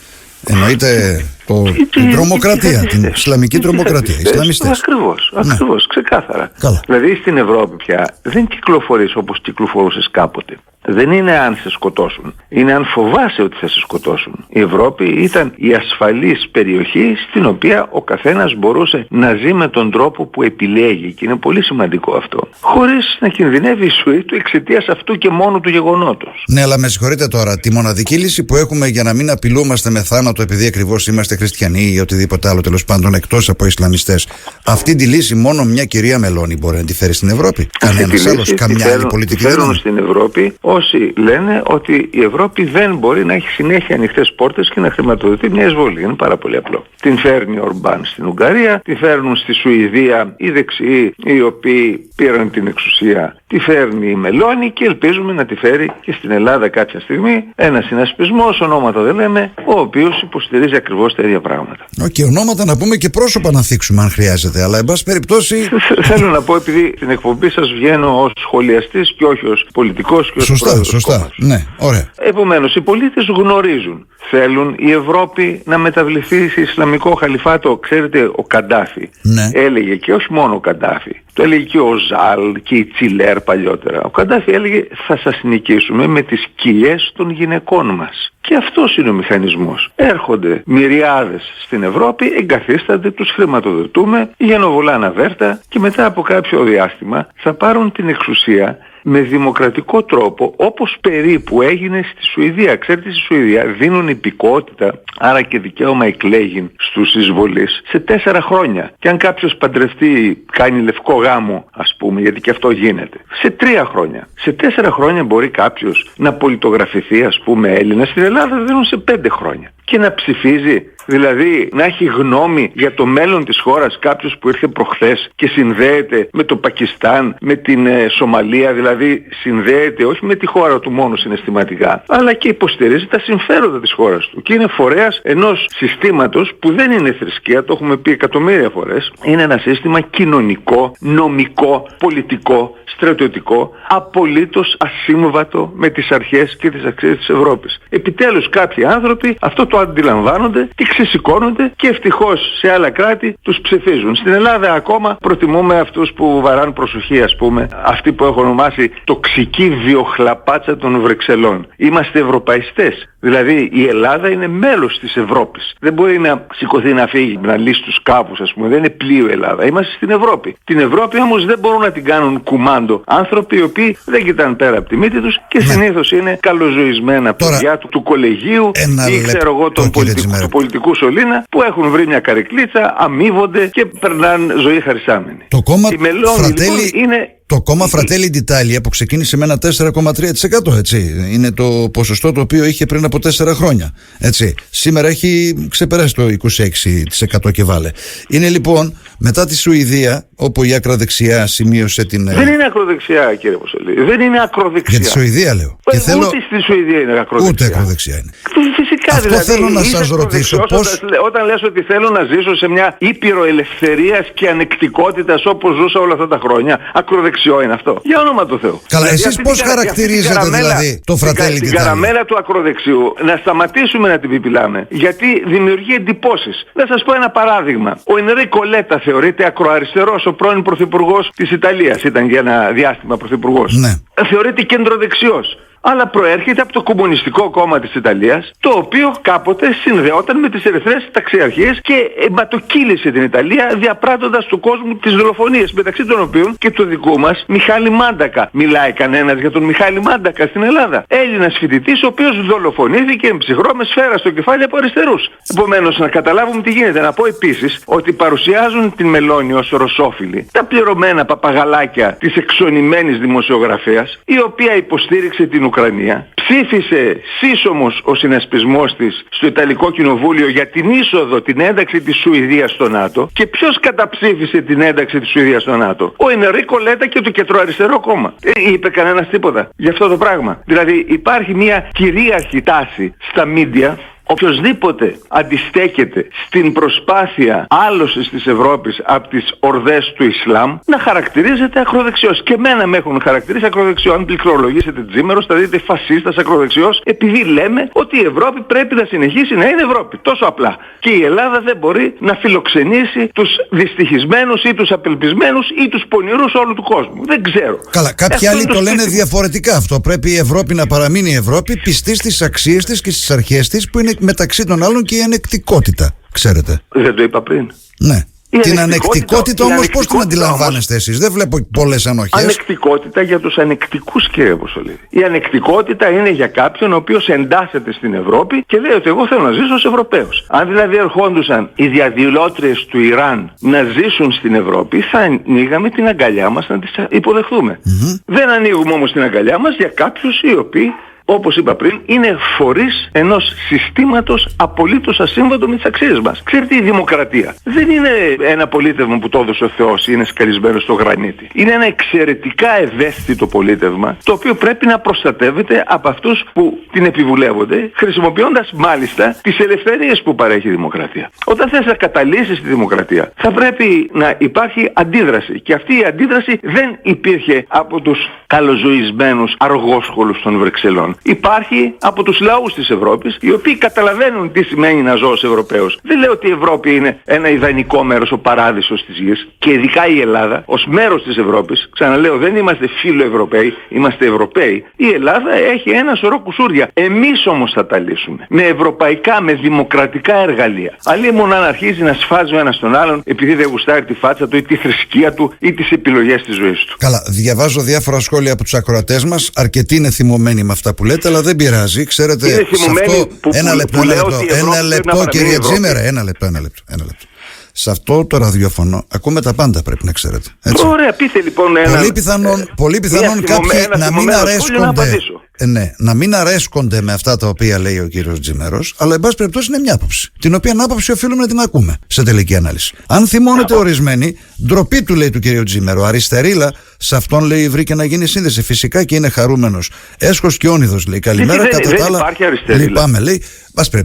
Εννοείται 0.47 1.23
το, 1.45 1.63
Οι- 1.77 1.85
την 1.85 2.09
οι- 2.09 2.13
τρομοκρατία, 2.13 2.69
οι 2.69 2.73
την 2.73 2.87
τζιχαντιστές. 2.87 3.19
Ισλαμική 3.19 3.55
Οι 3.55 3.59
τρομοκρατία. 3.59 3.99
τζιχαντιστές. 4.15 4.31
Ισλαμιστές. 4.31 4.79
Ακριβώς, 4.79 5.31
Ναι. 5.33 5.39
ακριβώς, 5.53 5.87
ξεκάθαρα. 5.87 6.51
Καλά. 6.59 6.81
Δηλαδή 6.85 7.15
στην 7.15 7.37
Ευρώπη 7.37 7.75
πια 7.75 8.15
δεν 8.21 8.47
κυκλοφορείς 8.47 9.15
όπως 9.15 9.41
κυκλοφορούσες 9.41 10.07
κάποτε. 10.11 10.57
Δεν 10.91 11.11
είναι 11.11 11.37
αν 11.37 11.55
σε 11.61 11.69
σκοτώσουν. 11.69 12.33
Είναι 12.49 12.73
αν 12.73 12.85
φοβάσαι 12.85 13.41
ότι 13.41 13.55
θα 13.61 13.67
σε 13.67 13.79
σκοτώσουν. 13.79 14.33
Η 14.49 14.59
Ευρώπη 14.59 15.05
ήταν 15.05 15.53
η 15.55 15.73
ασφαλής 15.73 16.49
περιοχή 16.51 17.13
στην 17.29 17.45
οποία 17.45 17.87
ο 17.91 18.01
καθένας 18.01 18.53
μπορούσε 18.57 19.05
να 19.09 19.33
ζει 19.35 19.53
με 19.53 19.67
τον 19.67 19.91
τρόπο 19.91 20.25
που 20.25 20.43
επιλέγει. 20.43 21.11
Και 21.13 21.25
είναι 21.25 21.35
πολύ 21.35 21.63
σημαντικό 21.63 22.15
αυτό. 22.15 22.47
Χωρίς 22.61 23.17
να 23.19 23.27
κινδυνεύει 23.27 23.85
η 23.85 23.91
ζωή 24.05 24.23
του 24.23 24.35
εξαιτίας 24.35 24.85
αυτού 24.87 25.17
και 25.17 25.29
μόνο 25.29 25.59
του 25.59 25.69
γεγονότος. 25.69 26.43
Ναι, 26.47 26.61
αλλά 26.61 26.77
με 26.77 26.87
συγχωρείτε 26.87 27.27
τώρα. 27.27 27.57
Τη 27.59 27.71
μοναδική 27.71 28.15
λύση 28.17 28.43
που 28.43 28.55
έχουμε 28.55 28.87
για 28.87 29.03
να 29.03 29.13
μην 29.13 29.29
απειλούμαστε 29.29 29.89
με 29.89 30.03
θάνατο 30.03 30.41
επειδή 30.41 30.65
ακριβώς 30.67 31.07
είμαστε 31.07 31.35
χριστιανοί 31.35 31.91
ή 31.93 31.99
οτιδήποτε 31.99 32.49
άλλο 32.49 32.61
τέλος 32.61 32.85
πάντων 32.85 33.13
εκτός 33.13 33.49
από 33.49 33.65
Ισλαμιστές. 33.65 34.27
Αυτή 34.65 34.95
τη 34.95 35.05
λύση 35.05 35.35
μόνο 35.35 35.63
μια 35.63 35.85
κυρία 35.85 36.19
Μελώνη 36.19 36.57
μπορεί 36.57 36.77
να 36.77 36.83
τη 36.83 36.93
φέρει 36.93 37.13
στην 37.13 37.29
Ευρώπη. 37.29 37.69
Κανένα 37.79 38.05
Αυτή 38.05 38.17
τη 38.23 38.29
άλλο, 38.29 38.39
λύση 38.39 38.51
τη 38.51 38.57
καμιά 38.57 38.83
άλλη 38.85 38.93
φέρουν- 38.93 39.09
πολιτική 39.09 39.35
τη 39.43 39.49
φέρουν 39.49 39.59
δύναμη. 39.59 39.77
στην 39.79 39.97
Ευρώπη 39.97 40.53
όσοι 40.79 41.13
λένε 41.17 41.61
ότι 41.65 42.09
η 42.11 42.21
Ευρώπη 42.23 42.63
δεν 42.65 42.95
μπορεί 42.97 43.25
να 43.25 43.33
έχει 43.33 43.47
συνέχεια 43.47 43.95
ανοιχτές 43.95 44.33
πόρτες 44.35 44.69
και 44.73 44.79
να 44.79 44.91
χρηματοδοτεί 44.91 45.49
μια 45.49 45.65
εισβολή. 45.65 46.01
Είναι 46.03 46.13
πάρα 46.13 46.37
πολύ 46.37 46.57
απλό. 46.57 46.85
Την 47.01 47.17
φέρνει 47.17 47.57
ο 47.57 47.63
Ορμπάν 47.63 48.01
στην 48.05 48.25
Ουγγαρία, 48.25 48.81
τη 48.83 48.95
φέρνουν 48.95 49.35
στη 49.35 49.53
Σουηδία 49.53 50.33
οι 50.37 50.49
δεξιοί 50.49 51.13
οι 51.23 51.41
οποίοι 51.41 52.09
πήραν 52.15 52.51
την 52.51 52.67
εξουσία, 52.67 53.35
τη 53.47 53.59
φέρνει 53.59 54.09
η 54.09 54.15
Μελώνη 54.15 54.71
και 54.71 54.85
ελπίζουμε 54.85 55.33
να 55.33 55.45
τη 55.45 55.55
φέρει 55.55 55.91
και 56.01 56.11
στην 56.17 56.31
Ελλάδα 56.31 56.67
κάποια 56.69 56.99
στιγμή 56.99 57.43
ένα 57.55 57.81
συνασπισμός, 57.81 58.59
ονόματα 58.61 59.01
δεν 59.01 59.15
λέμε, 59.15 59.51
ο 59.65 59.79
οποίος 59.79 60.21
υποστηρίζει 60.21 60.75
ακριβώς 60.75 61.15
τα 61.15 61.23
ίδια 61.23 61.39
πράγματα. 61.39 61.85
Οκ, 62.03 62.15
ονόματα 62.27 62.65
να 62.65 62.77
πούμε 62.77 62.95
και 62.95 63.09
πρόσωπα 63.09 63.51
να 63.51 63.61
θίξουμε 63.61 64.01
αν 64.01 64.09
χρειάζεται. 64.09 64.63
Αλλά 64.63 64.77
εν 64.77 64.85
πάση 64.85 65.03
περιπτώσει. 65.03 65.55
Θε- 65.87 66.03
Θέλω 66.05 66.29
να 66.29 66.41
πω 66.41 66.55
επειδή 66.55 66.93
στην 66.95 67.09
εκπομπή 67.09 67.49
σας 67.49 67.71
βγαίνω 67.73 68.21
ως 68.23 68.31
σχολιαστής 68.39 69.13
και 69.17 69.25
όχι 69.25 69.45
ως 69.45 69.67
πολιτικός 69.73 70.31
και 70.31 70.39
ως 70.39 70.45
Σωστά, 70.69 70.81
πρόεδρος 70.81 70.87
σωστά. 70.87 71.13
κόμματος. 71.13 71.37
Ναι, 71.37 71.65
ωραία. 71.77 72.09
Επομένως, 72.17 72.75
οι 72.75 72.81
πολίτες 72.81 73.25
γνωρίζουν. 73.25 74.07
Θέλουν 74.31 74.75
η 74.77 74.91
Ευρώπη 74.91 75.61
να 75.65 75.77
μεταβληθεί 75.77 76.47
σε 76.49 76.61
Ισλαμικό 76.61 77.13
χαλιφάτο. 77.15 77.77
Ξέρετε, 77.77 78.31
ο 78.35 78.43
Καντάφι 78.47 79.09
Ναι. 79.21 79.49
έλεγε 79.53 79.95
και 79.95 80.13
όχι 80.13 80.33
μόνο 80.33 80.53
ο 80.55 80.59
Καντάφι. 80.59 81.15
Το 81.33 81.43
έλεγε 81.43 81.63
και 81.63 81.79
ο 81.79 81.93
Οζάλ 82.07 82.53
και 82.63 82.75
η 82.75 82.85
Τσιλέρ 82.85 83.41
παλιότερα. 83.41 84.01
Ο 84.01 84.09
Καντάφι 84.09 84.51
έλεγε 84.51 84.87
θα 85.07 85.17
σας 85.17 85.39
νικήσουμε 85.43 86.07
με 86.07 86.21
τις 86.21 86.45
κοιλιές 86.55 87.11
των 87.15 87.29
γυναικών 87.29 87.87
μας. 87.95 88.33
Και 88.41 88.55
αυτός 88.55 88.97
είναι 88.97 89.09
ο 89.09 89.13
μηχανισμός. 89.13 89.89
Έρχονται 89.95 90.61
μυριάδες 90.65 91.43
στην 91.65 91.83
Ευρώπη, 91.83 92.33
εγκαθίστανται, 92.37 93.11
τους 93.11 93.29
χρηματοδοτούμε, 93.31 94.29
γενοβολά 94.37 94.93
αναβέρτα 94.93 95.61
και 95.69 95.79
μετά 95.79 96.05
από 96.05 96.21
κάποιο 96.21 96.63
διάστημα 96.63 97.27
θα 97.35 97.53
πάρουν 97.53 97.91
την 97.91 98.09
εξουσία 98.09 98.77
με 99.11 99.19
δημοκρατικό 99.19 100.03
τρόπο 100.03 100.53
όπως 100.55 100.97
περίπου 101.01 101.61
έγινε 101.61 102.01
στη 102.11 102.25
Σουηδία. 102.25 102.75
Ξέρετε 102.75 103.11
στη 103.11 103.19
Σουηδία 103.19 103.65
δίνουν 103.65 104.07
υπηκότητα 104.07 105.01
άρα 105.17 105.41
και 105.41 105.59
δικαίωμα 105.59 106.05
εκλέγην 106.05 106.71
στους 106.77 107.15
εισβολείς 107.15 107.81
σε 107.87 107.99
τέσσερα 107.99 108.41
χρόνια. 108.41 108.91
Και 108.99 109.09
αν 109.09 109.17
κάποιος 109.17 109.55
παντρευτεί, 109.55 110.43
κάνει 110.51 110.81
λευκό 110.81 111.13
γάμο 111.13 111.65
ας 111.71 111.95
πούμε 111.97 112.21
γιατί 112.21 112.41
και 112.41 112.49
αυτό 112.49 112.71
γίνεται. 112.71 113.17
Σε 113.41 113.49
τρία 113.49 113.85
χρόνια. 113.85 114.27
Σε 114.35 114.51
τέσσερα 114.51 114.91
χρόνια 114.91 115.23
μπορεί 115.23 115.49
κάποιος 115.49 116.11
να 116.17 116.33
πολιτογραφηθεί 116.33 117.23
ας 117.23 117.41
πούμε 117.43 117.73
Έλληνας. 117.73 118.09
Στην 118.09 118.23
Ελλάδα 118.23 118.63
δίνουν 118.63 118.83
σε 118.83 118.97
πέντε 118.97 119.29
χρόνια. 119.29 119.71
Και 119.83 119.97
να 119.97 120.13
ψηφίζει 120.13 120.85
Δηλαδή 121.09 121.69
να 121.73 121.83
έχει 121.83 122.05
γνώμη 122.05 122.71
για 122.73 122.93
το 122.93 123.05
μέλλον 123.05 123.45
της 123.45 123.59
χώρας 123.59 123.97
κάποιος 123.99 124.37
που 124.39 124.47
ήρθε 124.47 124.67
προχθές 124.67 125.29
και 125.35 125.47
συνδέεται 125.47 126.29
με 126.33 126.43
το 126.43 126.55
Πακιστάν, 126.55 127.35
με 127.41 127.55
την 127.55 127.85
ε, 127.85 128.07
Σομαλία, 128.09 128.73
δηλαδή 128.73 129.23
συνδέεται 129.41 130.05
όχι 130.05 130.25
με 130.25 130.35
τη 130.35 130.45
χώρα 130.45 130.79
του 130.79 130.91
μόνο 130.91 131.15
συναισθηματικά, 131.15 132.03
αλλά 132.07 132.33
και 132.33 132.47
υποστηρίζει 132.47 133.07
τα 133.07 133.19
συμφέροντα 133.19 133.79
της 133.79 133.93
χώρας 133.93 134.29
του. 134.29 134.41
Και 134.41 134.53
είναι 134.53 134.67
φορέας 134.67 135.19
ενός 135.23 135.65
συστήματος 135.69 136.51
που 136.59 136.73
δεν 136.73 136.91
είναι 136.91 137.11
θρησκεία, 137.11 137.63
το 137.63 137.73
έχουμε 137.73 137.97
πει 137.97 138.11
εκατομμύρια 138.11 138.69
φορές, 138.69 139.11
είναι 139.23 139.41
ένα 139.41 139.57
σύστημα 139.57 139.99
κοινωνικό, 139.99 140.91
νομικό, 140.99 141.87
πολιτικό, 141.97 142.75
στρατιωτικό, 142.85 143.71
απολύτως 143.87 144.77
ασύμβατο 144.79 145.71
με 145.75 145.89
τις 145.89 146.11
αρχές 146.11 146.57
και 146.59 146.69
τις 146.69 146.83
αξίες 146.83 147.17
της 147.17 147.29
Ευρώπης. 147.29 147.79
Επιτέλους 147.89 148.49
κάποιοι 148.49 148.85
άνθρωποι 148.85 149.37
αυτό 149.41 149.67
το 149.67 149.77
αντιλαμβάνονται 149.77 150.67
και 150.75 150.85
ξεσηκώνονται 151.03 151.71
και 151.75 151.87
ευτυχώς 151.87 152.39
σε 152.59 152.71
άλλα 152.71 152.89
κράτη 152.89 153.37
τους 153.41 153.59
ψηφίζουν. 153.61 154.15
Στην 154.15 154.33
Ελλάδα 154.33 154.73
ακόμα 154.73 155.17
προτιμούμε 155.21 155.79
αυτούς 155.79 156.11
που 156.15 156.41
βαράν 156.41 156.73
προσοχή 156.73 157.21
ας 157.21 157.35
πούμε, 157.35 157.67
αυτοί 157.85 158.11
που 158.11 158.23
έχω 158.25 158.41
ονομάσει 158.41 158.91
τοξική 159.03 159.69
βιοχλαπάτσα 159.85 160.77
των 160.77 161.01
Βρυξελών. 161.01 161.67
Είμαστε 161.77 162.19
ευρωπαϊστές. 162.19 163.09
Δηλαδή 163.21 163.69
η 163.73 163.87
Ελλάδα 163.87 164.29
είναι 164.29 164.47
μέλος 164.47 164.99
της 164.99 165.15
Ευρώπης. 165.15 165.73
Δεν 165.79 165.93
μπορεί 165.93 166.19
να 166.19 166.45
σηκωθεί 166.53 166.93
να 166.93 167.07
φύγει, 167.07 167.39
να 167.41 167.57
λύσει 167.57 167.81
τους 167.81 167.99
κάπους 168.03 168.39
ας 168.39 168.53
πούμε. 168.53 168.67
Δεν 168.67 168.77
είναι 168.77 168.89
πλοίο 168.89 169.27
η 169.27 169.31
Ελλάδα. 169.31 169.65
Είμαστε 169.65 169.93
στην 169.95 170.09
Ευρώπη. 170.09 170.55
Την 170.63 170.79
Ευρώπη 170.79 171.21
όμως 171.21 171.45
δεν 171.45 171.59
μπορούν 171.59 171.81
να 171.81 171.91
την 171.91 172.03
κάνουν 172.03 172.43
κουμάντο 172.43 173.01
άνθρωποι 173.05 173.57
οι 173.57 173.61
οποίοι 173.61 173.97
δεν 174.05 174.23
κοιτάνε 174.23 174.53
πέρα 174.53 174.77
από 174.77 174.89
τη 174.89 174.95
μύτη 174.97 175.21
τους 175.21 175.39
και 175.47 175.59
συνήθως 175.59 176.11
είναι 176.11 176.37
καλοζωισμένα 176.41 177.35
Τώρα, 177.35 177.51
παιδιά 177.51 177.77
του, 177.77 177.87
του 177.87 178.03
κολεγίου 178.03 178.71
ένα 178.73 179.09
ή 179.09 179.21
ξέρω 179.21 179.49
εγώ 179.49 179.63
λεπτό, 179.63 179.81
των 179.81 179.91
κύριε 179.91 179.91
πολιτικού, 179.91 180.21
Τζιμέρα. 180.21 180.43
του 180.43 180.49
πολιτικού 180.49 180.88
σωλήνα 180.95 181.43
που 181.51 181.61
έχουν 181.63 181.89
βρει 181.91 182.07
μια 182.07 182.19
καρεκλίτσα, 182.19 182.95
αμείβονται 182.97 183.67
και 183.67 183.85
περνάνε 183.99 184.53
ζωή 184.61 184.81
χαρισάμενη. 184.81 185.37
Το 185.47 185.61
κόμμα 185.63 185.89
Η 185.91 185.97
Μελώνη 185.97 186.37
Φρατέλη- 186.37 186.69
λοιπόν 186.69 187.01
είναι 187.03 187.33
Το 187.45 187.61
κόμμα 187.61 187.89
Fratelli 187.93 188.35
d'Italia 188.35 188.77
που 188.83 188.89
ξεκίνησε 188.89 189.37
με 189.37 189.43
ένα 189.43 189.57
4,3% 189.57 190.77
έτσι. 190.77 191.15
Είναι 191.31 191.51
το 191.51 191.89
ποσοστό 191.93 192.31
το 192.31 192.41
οποίο 192.41 192.65
είχε 192.65 192.85
πριν 192.85 193.03
από 193.05 193.19
4 193.19 193.53
χρόνια. 193.53 193.93
Έτσι. 194.19 194.53
Σήμερα 194.69 195.07
έχει 195.07 195.53
ξεπεράσει 195.69 196.13
το 196.13 196.27
26% 196.27 197.51
και 197.51 197.63
βάλε. 197.63 197.91
Είναι 198.27 198.49
λοιπόν 198.49 198.97
μετά 199.19 199.45
τη 199.45 199.55
Σουηδία, 199.55 200.25
όπου 200.35 200.63
η 200.63 200.73
άκρα 200.73 200.95
δεξιά 200.97 201.47
σημείωσε 201.47 202.05
την. 202.05 202.27
ε, 202.27 202.33
Δεν 202.33 202.47
είναι 202.47 202.65
ακροδεξιά 202.65 203.35
κύριε 203.35 203.57
Ποσολή. 203.57 203.93
Δεν 204.03 204.19
είναι 204.21 204.41
ακροδεξιά. 204.41 204.97
Για 204.97 204.99
τη 205.07 205.11
Σουηδία 205.11 205.53
λέω. 205.55 205.77
Ε, 205.83 205.91
Και 205.91 205.97
θέλω. 205.99 206.27
Ούτε 206.27 206.37
στη 206.47 206.61
Σουηδία 206.61 206.99
είναι 206.99 207.19
ακροδεξιά. 207.19 207.49
Ούτε 207.49 207.65
ακροδεξιά 207.65 208.17
είναι. 208.17 208.31
Φυσικά 208.75 209.11
Αυτό 209.15 209.27
δηλαδή. 209.27 209.51
θέλω 209.51 209.69
να 209.69 209.81
είσαι 209.81 209.89
σας 209.95 210.09
ρωτήσω, 210.09 210.55
ακροδεξιός 210.55 210.65
πώς- 210.69 210.93
Όταν, 210.93 211.09
λέ- 211.09 211.21
όταν 211.29 211.45
λες 211.45 211.61
ότι 211.63 211.81
θέλω 211.81 212.09
να 212.09 212.23
ζήσω 212.23 212.55
σε 212.55 212.67
μια 212.67 212.95
ήπειρο 212.97 213.43
ελευθερίας 213.45 214.25
και 214.33 214.47
ανεκτικότητας 214.49 215.45
όπως 215.45 215.75
ζούσα 215.75 215.99
όλα 215.99 216.13
αυτά 216.13 216.27
τα 216.27 216.39
χρόνια, 216.43 216.79
ακροδεξιό 216.93 217.61
είναι 217.61 217.73
αυτό. 217.73 218.01
Για 218.03 218.19
όνομα 218.19 218.45
του 218.45 218.59
Θεού. 218.59 218.81
Καλά, 218.89 219.07
εσείς 219.07 219.25
αυτή 219.25 219.41
πώς 219.41 219.57
την 219.57 219.65
καρα- 219.67 219.79
χαρακτηρίζετε 219.79 220.33
αυτή 220.37 220.43
την 220.43 220.51
καραμέλα- 220.51 220.77
δηλαδή 220.77 221.01
το 221.05 221.13
την 221.15 221.21
κα- 221.25 221.31
Fratelli 221.45 221.59
Την 221.59 221.69
d'Italia? 221.69 221.75
καραμέλα 221.75 222.25
του 222.25 222.35
ακροδεξιού 222.37 223.13
να 223.25 223.35
σταματήσουμε 223.41 224.07
να 224.09 224.19
την 224.19 224.29
πιπιλάμε. 224.29 224.87
Γιατί 224.89 225.27
δημιουργεί 225.53 225.93
εντυπώσεις. 225.93 226.55
Να 226.73 226.85
σας 226.91 227.03
πω 227.05 227.13
ένα 227.13 227.29
παράδειγμα. 227.29 227.91
Ο 228.13 228.17
Ενρίκο 228.17 228.63
Λέτα 228.63 228.99
θεωρείται 229.09 229.45
ακροαριστερός 229.45 230.25
ο 230.25 230.33
πρώην 230.33 230.61
πρωθυπουργός 230.61 231.31
της 231.35 231.51
Ιταλίας. 231.51 232.03
Ήταν 232.03 232.29
για 232.29 232.39
ένα 232.39 232.71
διάστημα 232.71 233.17
πρωθυπουργός. 233.17 233.73
Ναι. 233.73 233.93
Θεωρείται 234.29 234.61
κεντροδεξιός 234.61 235.57
αλλά 235.81 236.07
προέρχεται 236.07 236.61
από 236.61 236.73
το 236.73 236.83
Κομμουνιστικό 236.83 237.49
Κόμμα 237.49 237.79
της 237.79 237.95
Ιταλίας, 237.95 238.51
το 238.59 238.69
οποίο 238.69 239.15
κάποτε 239.21 239.73
συνδεόταν 239.73 240.39
με 240.39 240.49
τις 240.49 240.65
ερυθρές 240.65 241.09
ταξιαρχίες 241.11 241.79
και 241.81 242.11
εμπατοκύλησε 242.19 243.11
την 243.11 243.23
Ιταλία 243.23 243.71
διαπράττοντας 243.77 244.45
του 244.45 244.59
κόσμου 244.59 244.95
τις 244.95 245.15
δολοφονίες, 245.15 245.71
μεταξύ 245.71 246.05
των 246.05 246.21
οποίων 246.21 246.55
και 246.57 246.71
του 246.71 246.83
δικού 246.83 247.19
μας 247.19 247.43
Μιχάλη 247.47 247.89
Μάντακα. 247.89 248.49
Μιλάει 248.51 248.91
κανένας 248.91 249.39
για 249.39 249.51
τον 249.51 249.63
Μιχάλη 249.63 250.01
Μάντακα 250.01 250.47
στην 250.47 250.63
Ελλάδα. 250.63 251.03
Έλληνας 251.07 251.57
φοιτητής 251.59 252.03
ο 252.03 252.07
οποίος 252.07 252.45
δολοφονήθηκε 252.45 253.31
με 253.31 253.37
ψυχρό 253.37 253.75
με 253.75 253.83
σφαίρα 253.83 254.17
στο 254.17 254.29
κεφάλι 254.29 254.63
από 254.63 254.77
αριστερούς. 254.77 255.29
Επομένως 255.55 255.97
να 255.97 256.07
καταλάβουμε 256.07 256.61
τι 256.61 256.71
γίνεται. 256.71 257.01
Να 257.01 257.13
πω 257.13 257.25
επίσης 257.25 257.81
ότι 257.85 258.13
παρουσιάζουν 258.13 258.95
την 258.95 259.07
Μελώνη 259.07 259.53
ως 259.53 259.69
ρωσόφιλη 259.69 260.47
τα 260.51 260.63
πληρωμένα 260.63 261.25
παπαγαλάκια 261.25 262.17
της 262.19 262.35
εξονημένης 262.35 263.17
δημοσιογραφίας 263.19 264.19
η 264.25 264.39
οποία 264.39 264.75
υποστήριξε 264.75 265.45
την 265.45 265.63
Ουκρανία. 265.69 266.27
Ψήφισε 266.33 267.21
σύσσωμος 267.39 268.01
ο 268.03 268.15
συνασπισμός 268.15 268.95
της 268.95 269.25
στο 269.29 269.47
Ιταλικό 269.47 269.91
Κοινοβούλιο 269.91 270.47
για 270.49 270.67
την 270.67 270.89
είσοδο, 270.89 271.41
την 271.41 271.59
ένταξη 271.59 272.01
της 272.01 272.15
Σουηδίας 272.15 272.71
στο 272.71 272.89
ΝΑΤΟ. 272.89 273.29
Και 273.33 273.45
ποιος 273.47 273.79
καταψήφισε 273.79 274.61
την 274.61 274.81
ένταξη 274.81 275.19
της 275.19 275.29
Σουηδίας 275.29 275.61
στο 275.61 275.75
ΝΑΤΟ; 275.77 276.13
Ο 276.17 276.29
Ενερίκο 276.29 276.77
Λέτα 276.77 277.07
και 277.07 277.21
το 277.21 277.29
κεντροαριστερό 277.29 277.99
κόμμα. 277.99 278.33
Ε, 278.41 278.51
είπε 278.71 278.89
κανένας 278.89 279.29
τίποτα 279.29 279.69
για 279.75 279.91
αυτό 279.91 280.07
το 280.07 280.17
πράγμα. 280.17 280.61
Δηλαδή 280.65 281.05
υπάρχει 281.09 281.53
μια 281.53 281.89
κυρίαρχη 281.93 282.61
τάση 282.61 283.13
στα 283.31 283.45
μίντια 283.45 283.99
οποιοδήποτε 284.33 285.17
αντιστέκεται 285.27 286.27
στην 286.45 286.73
προσπάθεια 286.73 287.67
άλωσης 287.69 288.29
της 288.29 288.45
Ευρώπης 288.47 289.01
από 289.05 289.27
τις 289.27 289.53
ορδές 289.59 290.13
του 290.15 290.23
Ισλάμ 290.23 290.77
να 290.85 290.99
χαρακτηρίζεται 290.99 291.79
ακροδεξιός. 291.79 292.43
Και 292.43 292.57
μένα 292.57 292.87
με 292.87 292.97
έχουν 292.97 293.21
χαρακτηρίσει 293.21 293.65
ακροδεξιό. 293.65 294.13
Αν 294.13 294.25
πληκτρολογήσετε 294.25 295.01
Τζίμερος 295.01 295.45
θα 295.45 295.55
δείτε 295.55 295.77
φασίστας 295.79 296.37
ακροδεξιός 296.37 297.01
επειδή 297.03 297.43
λέμε 297.43 297.89
ότι 297.91 298.17
η 298.17 298.25
Ευρώπη 298.25 298.61
πρέπει 298.61 298.95
να 298.95 299.05
συνεχίσει 299.05 299.53
να 299.55 299.65
είναι 299.67 299.81
Ευρώπη. 299.89 300.17
Τόσο 300.21 300.45
απλά. 300.45 300.77
Και 300.99 301.09
η 301.09 301.21
Ελλάδα 301.23 301.61
δεν 301.61 301.77
μπορεί 301.77 302.13
να 302.19 302.33
φιλοξενήσει 302.33 303.27
τους 303.33 303.49
δυστυχισμένους 303.69 304.63
ή 304.63 304.73
τους 304.73 304.91
απελπισμένους 304.91 305.69
ή 305.83 305.89
τους 305.89 306.03
πονηρούς 306.09 306.53
όλου 306.53 306.73
του 306.73 306.83
κόσμου. 306.83 307.25
Δεν 307.25 307.43
ξέρω. 307.43 307.77
Καλά, 307.89 308.13
κάποιοι 308.13 308.47
άλλοι 308.47 308.65
το, 308.65 308.81
λένε 308.81 309.03
διαφορετικά 309.03 309.75
αυτό. 309.75 309.99
Πρέπει 309.99 310.29
η 310.31 310.37
Ευρώπη 310.37 310.73
να 310.73 310.87
παραμείνει 310.87 311.35
Ευρώπη 311.35 311.77
πιστή 311.77 312.15
στις 312.15 312.41
αξίες 312.41 312.85
της 312.85 313.01
και 313.01 313.11
στις 313.11 313.31
αρχές 313.31 313.67
της 313.67 313.89
που 313.89 313.99
είναι 313.99 314.13
μεταξύ 314.19 314.65
των 314.65 314.83
άλλων 314.83 315.03
και 315.03 315.15
η 315.15 315.21
ανεκτικότητα, 315.21 316.15
ξέρετε. 316.31 316.81
Δεν 316.89 317.15
το 317.15 317.23
είπα 317.23 317.41
πριν. 317.41 317.71
Ναι. 317.99 318.25
Η 318.51 318.59
την 318.59 318.79
ανεκτικότητα 318.79 319.65
όμως 319.65 319.89
πώς 319.89 320.07
την 320.07 320.19
αντιλαμβάνεστε 320.19 320.95
εσείς; 320.95 321.19
Δεν 321.19 321.31
βλέπω 321.31 321.67
πολλές 321.73 322.07
ανοχές. 322.07 322.43
Ανεκτικότητα 322.43 323.21
για 323.21 323.39
τους 323.39 323.57
ανεκτικούς 323.57 324.29
κύριε 324.29 324.51
Αποστολή. 324.51 324.99
Η 325.09 325.23
ανεκτικότητα 325.23 326.09
είναι 326.09 326.29
για 326.29 326.47
κάποιον 326.47 326.93
ο 326.93 326.95
οποίος 326.95 327.27
εντάσσεται 327.27 327.93
στην 327.93 328.13
Ευρώπη 328.13 328.63
και 328.67 328.79
λέει 328.79 328.91
ότι 328.91 329.09
εγώ 329.09 329.27
θέλω 329.27 329.41
να 329.41 329.51
ζήσω 329.51 329.73
ως 329.73 329.85
Ευρωπαίος. 329.85 330.45
Αν 330.49 330.67
δηλαδή 330.67 330.97
ερχόντουσαν 330.97 331.69
οι 331.75 331.87
διαδηλώτριες 331.87 332.85
του 332.85 332.99
Ιράν 332.99 333.53
να 333.59 333.83
ζήσουν 333.83 334.31
στην 334.31 334.55
Ευρώπη 334.55 335.01
θα 335.01 335.19
ανοίγαμε 335.19 335.89
την 335.89 336.07
αγκαλιά 336.07 336.49
μας 336.49 336.67
να 336.69 336.79
τις 336.79 336.91
υποδεχθούμε. 337.09 337.79
Δεν 338.25 338.49
ανοίγουμε 338.49 338.93
όμως 338.93 339.11
την 339.11 339.21
αγκαλιά 339.21 339.57
μας 339.57 339.75
για 339.75 339.87
κάποιους 339.87 340.41
οι 340.41 340.55
οποίοι 340.55 340.93
όπως 341.35 341.55
είπα 341.55 341.75
πριν, 341.75 341.99
είναι 342.05 342.37
φορείς 342.57 343.09
ενός 343.11 343.53
συστήματος 343.67 344.55
απολύτως 344.57 345.19
ασύμβατο 345.19 345.67
με 345.67 345.75
τις 345.75 345.85
αξίες 345.85 346.19
μας. 346.19 346.43
Ξέρετε 346.43 346.75
η 346.75 346.81
δημοκρατία 346.81 347.55
δεν 347.63 347.89
είναι 347.89 348.09
ένα 348.39 348.67
πολίτευμα 348.67 349.17
που 349.19 349.29
το 349.29 349.39
έδωσε 349.39 349.63
ο 349.63 349.67
Θεός 349.67 350.07
ή 350.07 350.11
είναι 350.15 350.25
σκαρισμένο 350.25 350.79
στο 350.79 350.93
γρανίτι. 350.93 351.49
Είναι 351.53 351.71
ένα 351.71 351.85
εξαιρετικά 351.85 352.79
ευαίσθητο 352.79 353.47
πολίτευμα 353.47 354.17
το 354.23 354.31
οποίο 354.31 354.55
πρέπει 354.55 354.85
να 354.85 354.99
προστατεύεται 354.99 355.83
από 355.87 356.09
αυτούς 356.09 356.45
που 356.53 356.77
την 356.91 357.05
επιβουλεύονται 357.05 357.91
χρησιμοποιώντας 357.93 358.71
μάλιστα 358.73 359.35
τις 359.41 359.59
ελευθερίες 359.59 360.21
που 360.21 360.35
παρέχει 360.35 360.67
η 360.67 360.71
δημοκρατία. 360.71 361.31
Όταν 361.45 361.69
θες 361.69 361.85
να 361.85 361.93
καταλύσεις 361.93 362.61
τη 362.61 362.67
δημοκρατία 362.67 363.31
θα 363.35 363.51
πρέπει 363.51 364.09
να 364.13 364.35
υπάρχει 364.37 364.91
αντίδραση 364.93 365.59
και 365.59 365.73
αυτή 365.73 365.99
η 365.99 366.03
αντίδραση 366.03 366.59
δεν 366.61 366.99
υπήρχε 367.01 367.65
από 367.67 368.01
τους 368.01 368.29
καλοζωισμένους 368.47 369.55
αργόσχολους 369.57 370.41
των 370.41 370.57
Βρυξελών 370.57 371.17
υπάρχει 371.21 371.93
από 371.99 372.23
τους 372.23 372.39
λαούς 372.39 372.73
της 372.73 372.89
Ευρώπης, 372.89 373.37
οι 373.41 373.51
οποίοι 373.51 373.77
καταλαβαίνουν 373.77 374.51
τι 374.51 374.63
σημαίνει 374.63 375.01
να 375.01 375.15
ζω 375.15 375.29
ως 375.29 375.43
Ευρωπαίος. 375.43 375.99
Δεν 376.03 376.19
λέω 376.19 376.31
ότι 376.31 376.47
η 376.47 376.51
Ευρώπη 376.51 376.95
είναι 376.95 377.19
ένα 377.25 377.49
ιδανικό 377.49 378.03
μέρος, 378.03 378.31
ο 378.31 378.37
παράδεισος 378.37 379.05
της 379.05 379.17
γης 379.17 379.47
και 379.59 379.71
ειδικά 379.71 380.07
η 380.07 380.19
Ελλάδα 380.21 380.63
ως 380.65 380.85
μέρος 380.87 381.23
της 381.23 381.37
Ευρώπης, 381.37 381.89
ξαναλέω 381.93 382.37
δεν 382.37 382.55
είμαστε 382.55 382.87
φίλο 382.87 383.23
Ευρωπαίοι, 383.23 383.73
είμαστε 383.89 384.25
Ευρωπαίοι. 384.25 384.85
Η 384.95 385.07
Ελλάδα 385.07 385.53
έχει 385.73 385.89
ένα 385.89 386.15
σωρό 386.15 386.39
κουσούρια. 386.39 386.89
Εμείς 386.93 387.45
όμως 387.45 387.71
θα 387.75 387.85
τα 387.85 387.97
λύσουμε. 387.97 388.45
Με 388.49 388.63
ευρωπαϊκά, 388.63 389.41
με 389.41 389.53
δημοκρατικά 389.53 390.35
εργαλεία. 390.35 390.97
Αλλή 391.03 391.31
μόνο 391.31 391.55
αν 391.55 391.63
αρχίζει 391.63 392.01
να 392.01 392.13
σφάζει 392.13 392.55
ο 392.55 392.59
ένας 392.59 392.79
τον 392.79 392.95
άλλον 392.95 393.21
επειδή 393.25 393.53
δεν 393.53 393.67
γουστάρει 393.69 394.05
τη 394.05 394.13
φάτσα 394.13 394.47
του 394.47 394.57
ή 394.57 394.61
τη 394.61 394.75
θρησκεία 394.75 395.33
του 395.33 395.53
ή 395.59 395.73
τις 395.73 395.91
επιλογές 395.91 396.41
της 396.41 396.55
ζωής 396.55 396.85
του. 396.85 396.95
Καλά, 396.99 397.23
διαβάζω 397.29 397.81
διάφορα 397.81 398.19
σχόλια 398.19 398.53
από 398.53 398.63
τους 398.63 398.73
ακροατές 398.73 399.25
μας. 399.25 399.51
Αρκετοί 399.55 399.95
είναι 399.95 400.09
θυμωμένοι 400.09 400.63
με 400.63 400.71
αυτά 400.71 400.93
που 400.93 401.05
λέτε, 401.09 401.27
αλλά 401.27 401.41
δεν 401.41 401.55
πειράζει. 401.55 402.03
Ξέρετε, 402.03 402.47
είναι 402.47 402.67
σε 402.71 402.89
αυτό. 402.89 403.27
Που, 403.39 403.49
ένα 403.53 403.75
λεπτό, 403.75 404.01
ένα 404.01 404.13
λεπτό, 404.13 404.55
ένα 404.55 404.81
λεπτό 404.81 405.25
κύριε 405.29 405.59
Τζίμερα. 405.59 405.99
Ένα 405.99 406.23
λεπτό, 406.23 406.45
ένα 406.45 406.59
λεπτό. 406.61 406.81
Ένα 406.87 407.03
λεπτό. 407.03 407.25
Σε 407.71 407.91
αυτό 407.91 408.25
το 408.25 408.37
ραδιόφωνο 408.37 409.05
ακούμε 409.07 409.41
τα 409.41 409.53
πάντα 409.53 409.81
πρέπει 409.81 410.05
να 410.05 410.11
ξέρετε. 410.11 410.49
Έτσι. 410.63 410.87
Ωραία, 410.87 411.13
πείτε 411.13 411.41
λοιπόν 411.41 411.77
ένα. 411.77 411.97
Πολύ 411.97 412.11
πιθανόν, 412.11 412.71
πολύ 412.75 412.99
πιθανόν 412.99 413.43
κάποιοι 413.43 413.87
να 413.97 414.11
μην 414.11 414.31
αρέσκονται. 414.31 415.17
Ε, 415.61 415.65
ναι, 415.65 415.91
να 415.97 416.13
μην 416.13 416.35
αρέσκονται 416.35 417.01
με 417.01 417.13
αυτά 417.13 417.35
τα 417.37 417.47
οποία 417.47 417.79
λέει 417.79 417.99
ο 417.99 418.07
κύριος 418.07 418.39
Τζιμέρος, 418.39 418.93
αλλά 418.97 419.13
εν 419.13 419.19
πάση 419.19 419.35
περιπτώσει 419.35 419.67
είναι 419.71 419.79
μια 419.79 419.93
άποψη. 419.93 420.31
Την 420.39 420.55
οποία 420.55 420.73
άποψη 420.77 421.11
οφείλουμε 421.11 421.41
να 421.41 421.47
την 421.47 421.59
ακούμε 421.59 421.97
σε 422.07 422.23
τελική 422.23 422.55
ανάλυση. 422.55 422.95
Αν 423.07 423.27
θυμώνετε 423.27 423.75
ορισμένοι, 423.75 424.37
ντροπή 424.67 425.03
του 425.03 425.15
λέει 425.15 425.29
του 425.29 425.39
κύριου 425.39 425.63
Τζιμέρο, 425.63 426.03
αριστερίλα, 426.03 426.73
σε 426.97 427.15
αυτόν 427.15 427.43
λέει 427.43 427.69
βρήκε 427.69 427.95
να 427.95 428.03
γίνει 428.03 428.25
σύνδεση. 428.25 428.61
Φυσικά 428.61 429.03
και 429.03 429.15
είναι 429.15 429.29
χαρούμενος. 429.29 429.91
Έσχος 430.17 430.57
και 430.57 430.67
όνειδος 430.69 431.07
λέει. 431.07 431.19
Καλημέρα, 431.19 431.61
δεν, 431.61 431.71
κατά 431.71 431.95
τα 431.95 432.05
άλλα. 432.05 432.33
Λυπάμαι, 432.67 433.19
λέει. 433.19 433.43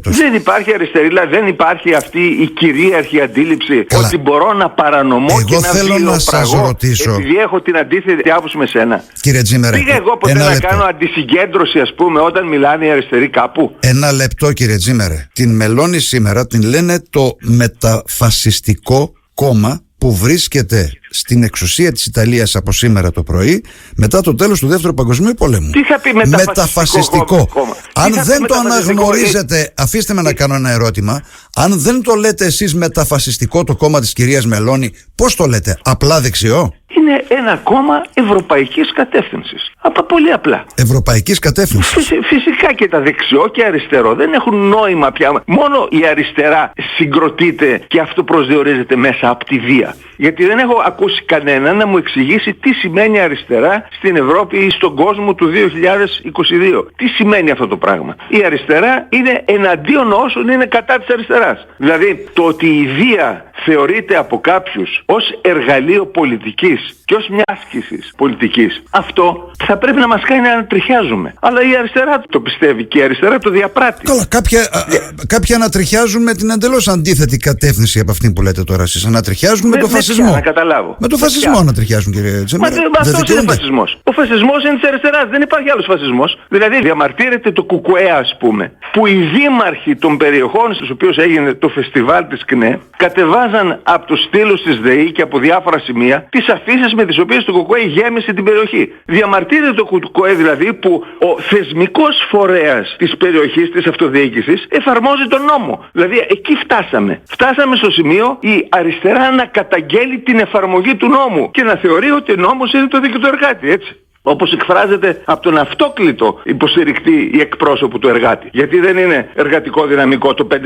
Δεν 0.03 0.35
υπάρχει 0.35 0.73
αριστερίλα, 0.75 1.27
δεν 1.27 1.47
υπάρχει 1.47 1.95
αυτή 1.95 2.21
η 2.21 2.47
κυρίαρχη 2.47 3.21
αντίληψη 3.21 3.85
Καλά. 3.85 4.06
ότι 4.06 4.19
μπορώ 4.19 4.53
να 4.53 4.71
παρανομώ 4.71 5.27
εγώ 5.31 5.45
και 5.45 5.55
να 5.55 5.69
θέλω 5.69 5.99
να 5.99 6.19
σας 6.19 6.53
ρωτήσω. 6.53 7.11
επειδή 7.11 7.37
έχω 7.37 7.61
την 7.61 7.77
αντίθετη 7.77 8.31
άποψη 8.31 8.56
με 8.56 8.67
σένα. 8.67 9.05
Κύριε 9.21 9.43
Τζίμερε, 9.43 9.77
Πήγα 9.77 9.94
εγώ 9.94 10.17
ποτέ 10.17 10.34
να 10.34 10.49
λεπτό. 10.49 10.67
κάνω 10.69 10.84
αντισυγκέντρωση 10.84 11.44
ας 11.82 11.94
πούμε 11.96 12.20
όταν 12.20 12.48
μιλάνε 12.48 12.86
οι 12.86 12.91
αριστεροί 12.91 13.29
κάπου. 13.29 13.77
Ένα 13.81 14.13
λεπτό 14.13 14.53
κύριε 14.53 14.77
Τζίμερε. 14.77 15.29
Την 15.32 15.56
Μελώνη 15.56 15.98
σήμερα 15.98 16.46
την 16.46 16.63
λένε 16.63 17.03
το 17.10 17.36
μεταφασιστικό 17.41 19.13
κόμμα 19.34 19.81
που 19.98 20.15
βρίσκεται 20.15 20.93
στην 21.10 21.43
εξουσία 21.43 21.93
της 21.93 22.06
Ιταλίας 22.06 22.56
από 22.56 22.72
σήμερα 22.72 23.10
το 23.10 23.22
πρωί 23.22 23.65
μετά 23.96 24.20
το 24.20 24.34
τέλος 24.34 24.60
του 24.60 24.67
Δεύτερου 24.67 24.94
Παγκοσμίου 24.94 25.34
Πολέμου. 25.34 25.70
Τι 25.70 25.84
θα 25.84 26.01
πει 26.01 26.15
μεταφασιστικό, 26.29 27.46
κόμμα; 27.53 27.77
Αν 27.94 28.13
δεν 28.24 28.46
το 28.46 28.55
αναγνωρίζετε, 28.55 29.72
αφήστε 29.77 30.15
με 30.15 30.22
να 30.22 30.32
κάνω 30.32 30.55
ένα 30.55 30.70
ερώτημα, 30.70 31.22
αν 31.55 31.81
δεν 31.81 32.03
το 32.03 32.15
λέτε 32.15 32.44
εσείς 32.44 32.74
μεταφασιστικό 32.74 33.65
το 33.65 33.77
κόμμα 33.77 34.01
της 34.01 34.13
κυρίας 34.13 34.46
Μελώνη, 34.46 34.93
πώς 35.15 35.34
το 35.34 35.46
λέτε, 35.46 35.79
απλά 35.82 36.20
δεξιό; 36.20 36.74
Είναι 36.96 37.24
ένα 37.29 37.56
κόμμα 37.56 38.05
ευρωπαϊκής 38.15 38.93
κατεύθυνσης. 38.93 39.70
Από 39.81 40.03
πολύ 40.03 40.32
απλά. 40.32 40.65
Ευρωπαϊκής 40.74 41.39
κατεύθυνσης. 41.39 42.13
φυσικά 42.22 42.72
και 42.72 42.89
τα 42.89 43.01
δεξιό 43.01 43.48
και 43.48 43.65
αριστερό 43.65 44.15
δεν 44.15 44.32
έχουν 44.32 44.69
νόημα 44.69 45.13
πια. 45.13 45.43
Μόνο 45.46 45.86
η 45.91 46.06
αριστερά 46.06 46.72
συγκροτείται 46.96 47.84
και 47.86 48.01
αυτό 48.01 48.22
προσδιορίζεται 48.24 48.96
μέσα 48.96 49.29
από 49.29 49.44
τη 49.44 49.58
βία. 49.58 49.94
Γιατί 50.17 50.44
δεν 50.44 50.58
έχω 50.58 50.82
ακούσει 50.86 51.24
κανένα 51.24 51.72
να 51.72 51.86
μου 51.86 51.96
εξηγήσει 51.96 52.55
τι 52.55 52.72
σημαίνει 52.72 53.20
αριστερά 53.20 53.89
στην 53.98 54.17
Ευρώπη 54.17 54.56
ή 54.56 54.70
στον 54.70 54.94
κόσμο 54.94 55.34
του 55.34 55.51
2022. 55.51 56.86
Τι 56.96 57.06
σημαίνει 57.06 57.51
αυτό 57.51 57.69
το 57.69 57.77
πράγμα; 57.77 58.17
Η 58.29 58.44
αριστερά 58.44 59.06
είναι 59.08 59.43
εναντίον 59.44 60.13
όσων 60.13 60.48
είναι 60.48 60.67
κατά 60.67 60.98
της 60.98 61.08
αριστεράς. 61.08 61.67
Δηλαδή 61.77 62.29
το 62.32 62.43
ότι 62.43 62.67
η 62.67 62.86
βία 62.86 63.44
θεωρείται 63.65 64.17
από 64.17 64.41
κάποιους 64.41 65.03
ως 65.05 65.25
εργαλείο 65.41 66.06
πολιτικής 66.06 66.96
και 67.05 67.15
ως 67.15 67.29
μια 67.29 67.43
άσκησης 67.46 68.13
πολιτικής. 68.17 68.82
Αυτό 68.91 69.51
θα 69.65 69.77
πρέπει 69.77 69.99
να 69.99 70.08
μας 70.08 70.23
κάνει 70.23 70.41
να 70.41 70.53
ανατριχιάζουμε. 70.53 71.34
Αλλά 71.41 71.61
η 71.70 71.77
αριστερά 71.77 72.23
το 72.29 72.41
πιστεύει 72.41 72.84
και 72.84 72.99
η 72.99 73.03
αριστερά 73.03 73.39
το 73.39 73.51
διαπράττει. 73.51 74.05
Καλά, 74.06 74.27
κάποια, 74.29 74.61
yeah. 74.63 75.25
κάποια 75.27 75.56
ανατριχιάζουν 75.56 76.23
με 76.23 76.34
την 76.34 76.51
εντελώς 76.51 76.89
αντίθετη 76.89 77.37
κατεύθυνση 77.37 78.01
από 78.01 78.11
αυτή 78.11 78.32
που 78.32 78.43
λέτε 78.43 78.65
τώρα 78.65 78.82
εσείς. 78.82 79.05
Ανατριχιάζουν 79.05 79.69
με, 79.69 79.77
με 79.77 79.82
το 79.82 79.89
φασισμό. 79.89 80.31
Να 80.31 80.41
καταλάβω. 80.41 80.96
Με 80.99 81.08
το 81.08 81.17
φασισμό 81.17 81.58
ανατριχιάζουν 81.58 82.13
κύριε 82.13 82.44
Τσέμερα. 82.44 82.75
Μα, 82.77 83.01
αυτός 83.01 83.29
είναι 83.29 83.43
φασισμός. 83.46 83.99
Ο 84.05 84.13
φασισμός 84.13 84.65
είναι 84.65 84.75
της 84.75 84.89
αριστεράς. 84.89 85.29
Δεν 85.31 85.43
υπάρχει 85.43 85.70
άλλος 85.70 85.84
φασισμός. 85.89 86.39
Δηλαδή 86.49 86.81
διαμαρτύρεται 86.81 87.53
το 87.53 87.63
κουκουέ 87.63 88.11
ας 88.11 88.37
πούμε. 88.39 88.73
Που 88.93 89.06
οι 89.06 89.15
δήμαρχοι 89.15 89.96
των 89.96 90.17
περιοχών 90.17 90.75
στους 90.75 90.91
οποίους 90.91 91.17
έγινε 91.17 91.55
το 91.55 91.69
φεστιβάλ 91.69 92.27
της 92.27 92.44
ΚΝΕ 92.44 92.81
κατεβάζουν 92.96 93.54
έβγαζαν 93.55 93.81
από 93.82 94.06
τους 94.06 94.23
στήλους 94.23 94.63
της 94.63 94.81
ΔΕΗ 94.81 95.13
και 95.13 95.23
από 95.23 95.39
διάφορα 95.39 95.79
σημεία 95.79 96.27
τις 96.31 96.49
αφήσεις 96.49 96.94
με 96.94 97.05
τις 97.05 97.19
οποίες 97.19 97.44
το 97.44 97.65
ΚΚΕ 97.65 97.81
γέμισε 97.81 98.32
την 98.32 98.44
περιοχή. 98.44 98.93
Διαμαρτύρεται 99.05 99.73
το 99.73 99.84
ΚΚΕ 99.84 100.32
δηλαδή 100.34 100.73
που 100.73 101.05
ο 101.19 101.41
θεσμικός 101.41 102.27
φορέας 102.31 102.96
της 102.99 103.17
περιοχής 103.17 103.70
της 103.70 103.87
αυτοδιοίκησης 103.87 104.67
εφαρμόζει 104.69 105.27
τον 105.29 105.43
νόμο. 105.44 105.84
Δηλαδή 105.93 106.27
εκεί 106.29 106.55
φτάσαμε. 106.55 107.20
Φτάσαμε 107.29 107.77
στο 107.77 107.91
σημείο 107.91 108.39
η 108.41 108.67
αριστερά 108.69 109.31
να 109.31 109.44
καταγγέλει 109.44 110.19
την 110.19 110.39
εφαρμογή 110.39 110.94
του 110.96 111.08
νόμου 111.08 111.51
και 111.51 111.63
να 111.63 111.75
θεωρεί 111.75 112.11
ότι 112.11 112.32
ο 112.32 112.37
νόμος 112.37 112.73
είναι 112.73 112.87
το 112.87 113.01
δίκαιο 113.01 113.19
του 113.19 113.27
εργάτη, 113.27 113.70
έτσι 113.70 114.04
όπως 114.27 114.53
εκφράζεται 114.53 115.21
από 115.25 115.43
τον 115.43 115.59
αυτόκλητο 115.59 116.41
υποστηρικτή 116.45 117.31
ή 117.35 117.41
εκπρόσωπο 117.41 117.99
του 117.99 118.09
εργάτη. 118.09 118.49
Γιατί 118.53 118.77
δεν 118.79 118.97
είναι 118.97 119.29
εργατικό 119.35 119.87
δυναμικό 119.87 120.35
το 120.35 120.47
5% 120.51 120.57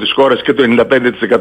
της 0.00 0.12
χώρας 0.14 0.42
και 0.42 0.52
το 0.52 0.62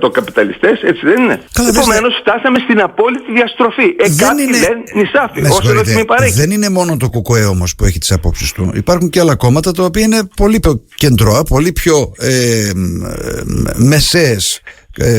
95% 0.08 0.12
καπιταλιστές, 0.12 0.82
έτσι 0.82 1.06
δεν 1.06 1.24
είναι. 1.24 1.42
Καλά, 1.54 1.70
Επομένως 1.70 2.14
φτάσαμε 2.22 2.60
στην 2.60 2.82
απόλυτη 2.82 3.32
διαστροφή. 3.32 3.96
Ε, 3.98 4.10
δεν 4.10 4.38
είναι... 4.38 4.58
λένε 4.58 4.84
νησάφι, 4.94 5.42
όσο 5.42 5.74
Δεν 6.36 6.52
είναι 6.52 6.70
μόνο 6.70 6.98
το 6.98 7.10
ΚΚΕ 7.10 7.44
όμως 7.44 7.76
που 7.76 7.86
έχει 7.86 8.00
τις 8.00 8.12
απόψεις 8.12 8.52
του. 8.52 8.72
Υπάρχουν 8.74 9.10
και 9.10 9.20
άλλα 9.20 9.36
κόμματα 9.36 9.72
τα 9.72 9.84
οποία 9.84 10.04
είναι 10.04 10.30
πολύ 10.36 10.60
πιο 10.60 10.84
κεντρώα, 10.96 11.44
πολύ 11.44 11.72
πιο 11.72 12.14
ε, 12.18 12.30
ε, 12.30 12.72
μεσαίες 13.76 14.56
ε, 14.56 14.70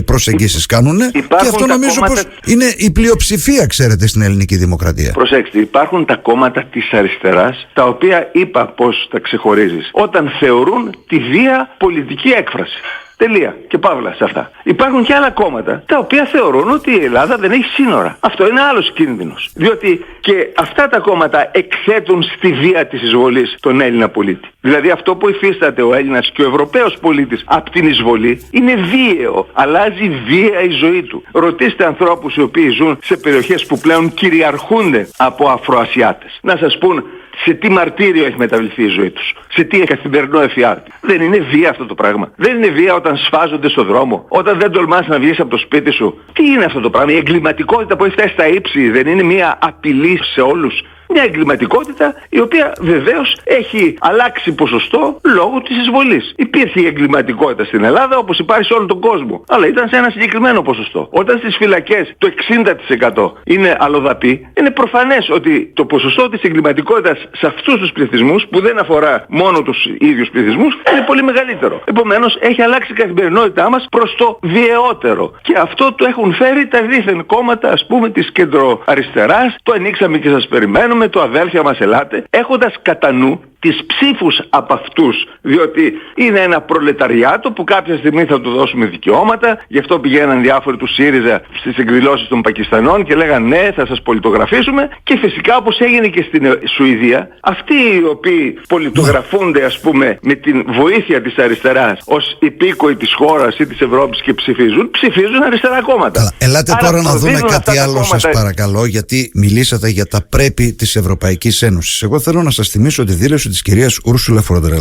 προσεγγίσεις 0.04 0.66
κάνουν 0.66 0.99
και 1.10 1.25
αυτό 1.30 1.66
νομίζω 1.66 2.00
κόμματα... 2.00 2.14
πως 2.14 2.52
είναι 2.52 2.64
η 2.76 2.90
πλειοψηφία 2.90 3.66
ξέρετε 3.66 4.06
στην 4.06 4.22
ελληνική 4.22 4.56
δημοκρατία. 4.56 5.12
Προσέξτε, 5.12 5.58
υπάρχουν 5.58 6.04
τα 6.04 6.16
κόμματα 6.16 6.64
της 6.64 6.92
αριστεράς 6.92 7.68
τα 7.72 7.84
οποία 7.84 8.30
είπα 8.32 8.66
πως 8.66 9.08
τα 9.10 9.18
ξεχωρίζεις 9.18 9.90
όταν 9.92 10.30
θεωρούν 10.40 10.94
τη 11.08 11.18
βία 11.18 11.75
πολιτική 11.78 12.28
έκφραση. 12.28 12.80
Τελεία. 13.20 13.56
Και 13.68 13.78
παύλα 13.78 14.12
σε 14.12 14.24
αυτά. 14.24 14.50
Υπάρχουν 14.62 15.04
και 15.04 15.14
άλλα 15.14 15.30
κόμματα 15.30 15.82
τα 15.86 15.98
οποία 15.98 16.24
θεωρούν 16.24 16.70
ότι 16.70 16.90
η 16.90 17.04
Ελλάδα 17.04 17.36
δεν 17.36 17.50
έχει 17.50 17.64
σύνορα. 17.64 18.16
Αυτό 18.20 18.48
είναι 18.48 18.60
άλλος 18.60 18.92
κίνδυνος. 18.92 19.50
Διότι 19.54 20.04
και 20.20 20.52
αυτά 20.56 20.88
τα 20.88 20.98
κόμματα 20.98 21.48
εκθέτουν 21.52 22.22
στη 22.22 22.52
βία 22.52 22.86
της 22.86 23.02
εισβολής 23.02 23.56
τον 23.60 23.80
Έλληνα 23.80 24.08
πολίτη. 24.08 24.48
Δηλαδή 24.60 24.90
αυτό 24.90 25.16
που 25.16 25.28
υφίσταται 25.28 25.82
ο 25.82 25.94
Έλληνας 25.94 26.30
και 26.34 26.42
ο 26.42 26.48
Ευρωπαίος 26.48 26.96
πολίτης 27.00 27.42
από 27.46 27.70
την 27.70 27.88
εισβολή 27.88 28.48
είναι 28.50 28.74
βίαιο. 28.74 29.46
Αλλάζει 29.52 30.08
βία 30.26 30.60
η 30.60 30.70
ζωή 30.70 31.02
του. 31.02 31.22
Ρωτήστε 31.32 31.86
ανθρώπους 31.86 32.36
οι 32.36 32.40
οποίοι 32.40 32.70
ζουν 32.70 32.98
σε 33.02 33.16
περιοχές 33.16 33.66
που 33.66 33.78
πλέον 33.78 34.14
κυριαρχούνται 34.14 35.08
από 35.16 35.48
Αφροασιάτες. 35.48 36.38
Να 36.42 36.56
σας 36.56 36.78
πούν 36.78 37.04
σε 37.44 37.54
τι 37.54 37.70
μαρτύριο 37.70 38.25
έχει 38.25 38.37
μεταβληθεί 38.37 38.82
η 38.82 38.88
ζωή 38.88 39.10
τους, 39.10 39.34
σε 39.49 39.64
τι 39.64 39.78
καθημερινό 39.78 40.40
εφιάλτη; 40.40 40.90
Δεν 41.00 41.20
είναι 41.20 41.38
βία 41.38 41.70
αυτό 41.70 41.87
το 41.87 41.94
πράγμα. 41.94 42.30
Δεν 42.37 42.56
είναι 42.56 42.68
βία 42.68 42.94
όταν 42.94 43.16
σφάζονται 43.16 43.68
στο 43.68 43.84
δρόμο, 43.84 44.25
όταν 44.28 44.58
δεν 44.58 44.70
τολμάς 44.70 45.06
να 45.06 45.18
βγεις 45.18 45.40
από 45.40 45.50
το 45.50 45.56
σπίτι 45.56 45.90
σου. 45.90 46.18
Τι 46.32 46.46
είναι 46.46 46.64
αυτό 46.64 46.80
το 46.80 46.90
πράγμα, 46.90 47.12
η 47.12 47.16
εγκληματικότητα 47.16 47.96
που 47.96 48.04
έχει 48.04 48.14
φτάσει 48.14 48.32
στα 48.32 48.49
ύψη 48.49 48.90
δεν 48.90 49.06
είναι 49.06 49.22
μια 49.22 49.58
απειλή 49.60 50.20
σε 50.22 50.40
όλους 50.40 50.82
μια 51.12 51.22
εγκληματικότητα 51.22 52.14
η 52.28 52.40
οποία 52.40 52.72
βεβαίως 52.80 53.36
έχει 53.44 53.96
αλλάξει 54.00 54.52
ποσοστό 54.52 55.16
λόγω 55.22 55.62
της 55.62 55.76
εισβολής. 55.76 56.32
Υπήρχε 56.36 56.80
η 56.80 56.86
εγκληματικότητα 56.86 57.64
στην 57.64 57.84
Ελλάδα 57.84 58.16
όπως 58.16 58.38
υπάρχει 58.38 58.64
σε 58.64 58.74
όλο 58.74 58.86
τον 58.86 59.00
κόσμο. 59.00 59.44
Αλλά 59.48 59.66
ήταν 59.66 59.88
σε 59.88 59.96
ένα 59.96 60.10
συγκεκριμένο 60.10 60.62
ποσοστό. 60.62 61.08
Όταν 61.10 61.38
στις 61.38 61.56
φυλακές 61.56 62.14
το 62.18 62.26
60% 62.26 63.32
είναι 63.44 63.76
αλλοδαπή, 63.78 64.48
είναι 64.58 64.70
προφανές 64.70 65.28
ότι 65.30 65.70
το 65.74 65.84
ποσοστό 65.84 66.28
της 66.28 66.42
εγκληματικότητας 66.42 67.28
σε 67.32 67.46
αυτούς 67.46 67.76
τους 67.78 67.92
πληθυσμούς 67.92 68.46
που 68.50 68.60
δεν 68.60 68.78
αφορά 68.78 69.24
μόνο 69.28 69.62
τους 69.62 69.86
ίδιους 69.98 70.28
πληθυσμούς 70.30 70.74
είναι 70.92 71.04
πολύ 71.06 71.22
μεγαλύτερο. 71.22 71.82
Επομένως 71.84 72.38
έχει 72.40 72.62
αλλάξει 72.62 72.92
η 72.92 72.94
καθημερινότητά 72.94 73.70
μας 73.70 73.86
προς 73.90 74.14
το 74.18 74.38
βιαιότερο. 74.42 75.32
Και 75.42 75.58
αυτό 75.58 75.92
το 75.92 76.04
έχουν 76.08 76.34
φέρει 76.34 76.68
τα 76.68 76.82
δίθεν 76.82 77.26
κόμματα 77.26 77.68
ας 77.72 77.86
πούμε 77.86 78.10
της 78.10 78.32
κεντροαριστεράς. 78.32 79.56
Το 79.62 79.72
ανοίξαμε 79.72 80.18
και 80.18 80.30
σας 80.30 80.48
περιμένουμε 80.48 81.00
με 81.00 81.09
το 81.09 81.21
αδέλφια 81.21 81.62
μας 81.62 81.78
ελάτε 81.78 82.25
έχοντας 82.30 82.75
κατά 82.83 83.12
νου 83.12 83.40
τις 83.60 83.76
ψήφους 83.86 84.34
από 84.50 84.74
αυτούς 84.74 85.16
διότι 85.40 85.92
είναι 86.14 86.40
ένα 86.40 86.60
προλεταριάτο 86.60 87.50
που 87.50 87.64
κάποια 87.64 87.96
στιγμή 87.96 88.24
θα 88.24 88.40
του 88.40 88.50
δώσουμε 88.50 88.86
δικαιώματα 88.86 89.58
γι' 89.68 89.78
αυτό 89.78 89.98
πηγαίναν 89.98 90.42
διάφοροι 90.42 90.76
του 90.76 90.86
ΣΥΡΙΖΑ 90.86 91.42
στις 91.60 91.76
εκδηλώσεις 91.76 92.28
των 92.28 92.40
Πακιστανών 92.40 93.04
και 93.04 93.14
λέγαν 93.14 93.48
ναι 93.48 93.72
θα 93.74 93.86
σας 93.86 94.02
πολιτογραφήσουμε 94.02 94.88
και 95.02 95.18
φυσικά 95.18 95.56
όπως 95.56 95.78
έγινε 95.78 96.08
και 96.08 96.22
στην 96.28 96.58
Σουηδία 96.76 97.28
αυτοί 97.40 97.74
οι 97.74 98.04
οποίοι 98.10 98.58
πολιτογραφούνται 98.68 99.64
ας 99.64 99.80
πούμε 99.80 100.18
με 100.22 100.34
την 100.34 100.64
βοήθεια 100.72 101.22
της 101.22 101.38
αριστεράς 101.38 101.98
ως 102.04 102.36
υπήκοοι 102.40 102.96
της 102.96 103.14
χώρας 103.14 103.58
ή 103.58 103.66
της 103.66 103.80
Ευρώπης 103.80 104.22
και 104.22 104.34
ψηφίζουν 104.34 104.90
ψηφίζουν 104.90 105.42
αριστερά 105.42 105.82
κόμματα. 105.82 106.18
Καλά. 106.18 106.32
Ελάτε 106.38 106.72
Άρα, 106.72 106.86
τώρα 106.86 107.02
να 107.02 107.16
δούμε 107.16 107.40
κάτι 107.48 107.78
άλλο 107.78 107.92
κόμματα... 107.92 108.18
σας 108.18 108.32
παρακαλώ 108.32 108.84
γιατί 108.84 109.30
μιλήσατε 109.34 109.88
για 109.88 110.06
τα 110.06 110.26
πρέπει 110.28 110.72
της 110.72 110.96
Ευρωπαϊκής 110.96 111.62
Ένωσης. 111.62 112.02
Εγώ 112.02 112.20
θέλω 112.20 112.42
να 112.42 112.50
σας 112.50 112.68
θυμίσω 112.68 113.04
τη 113.04 113.12
δήλωση 113.12 113.50
της 113.50 113.62
κυρίας 113.62 113.99
Ούρσουλα 114.04 114.42
Φροντερ 114.42 114.73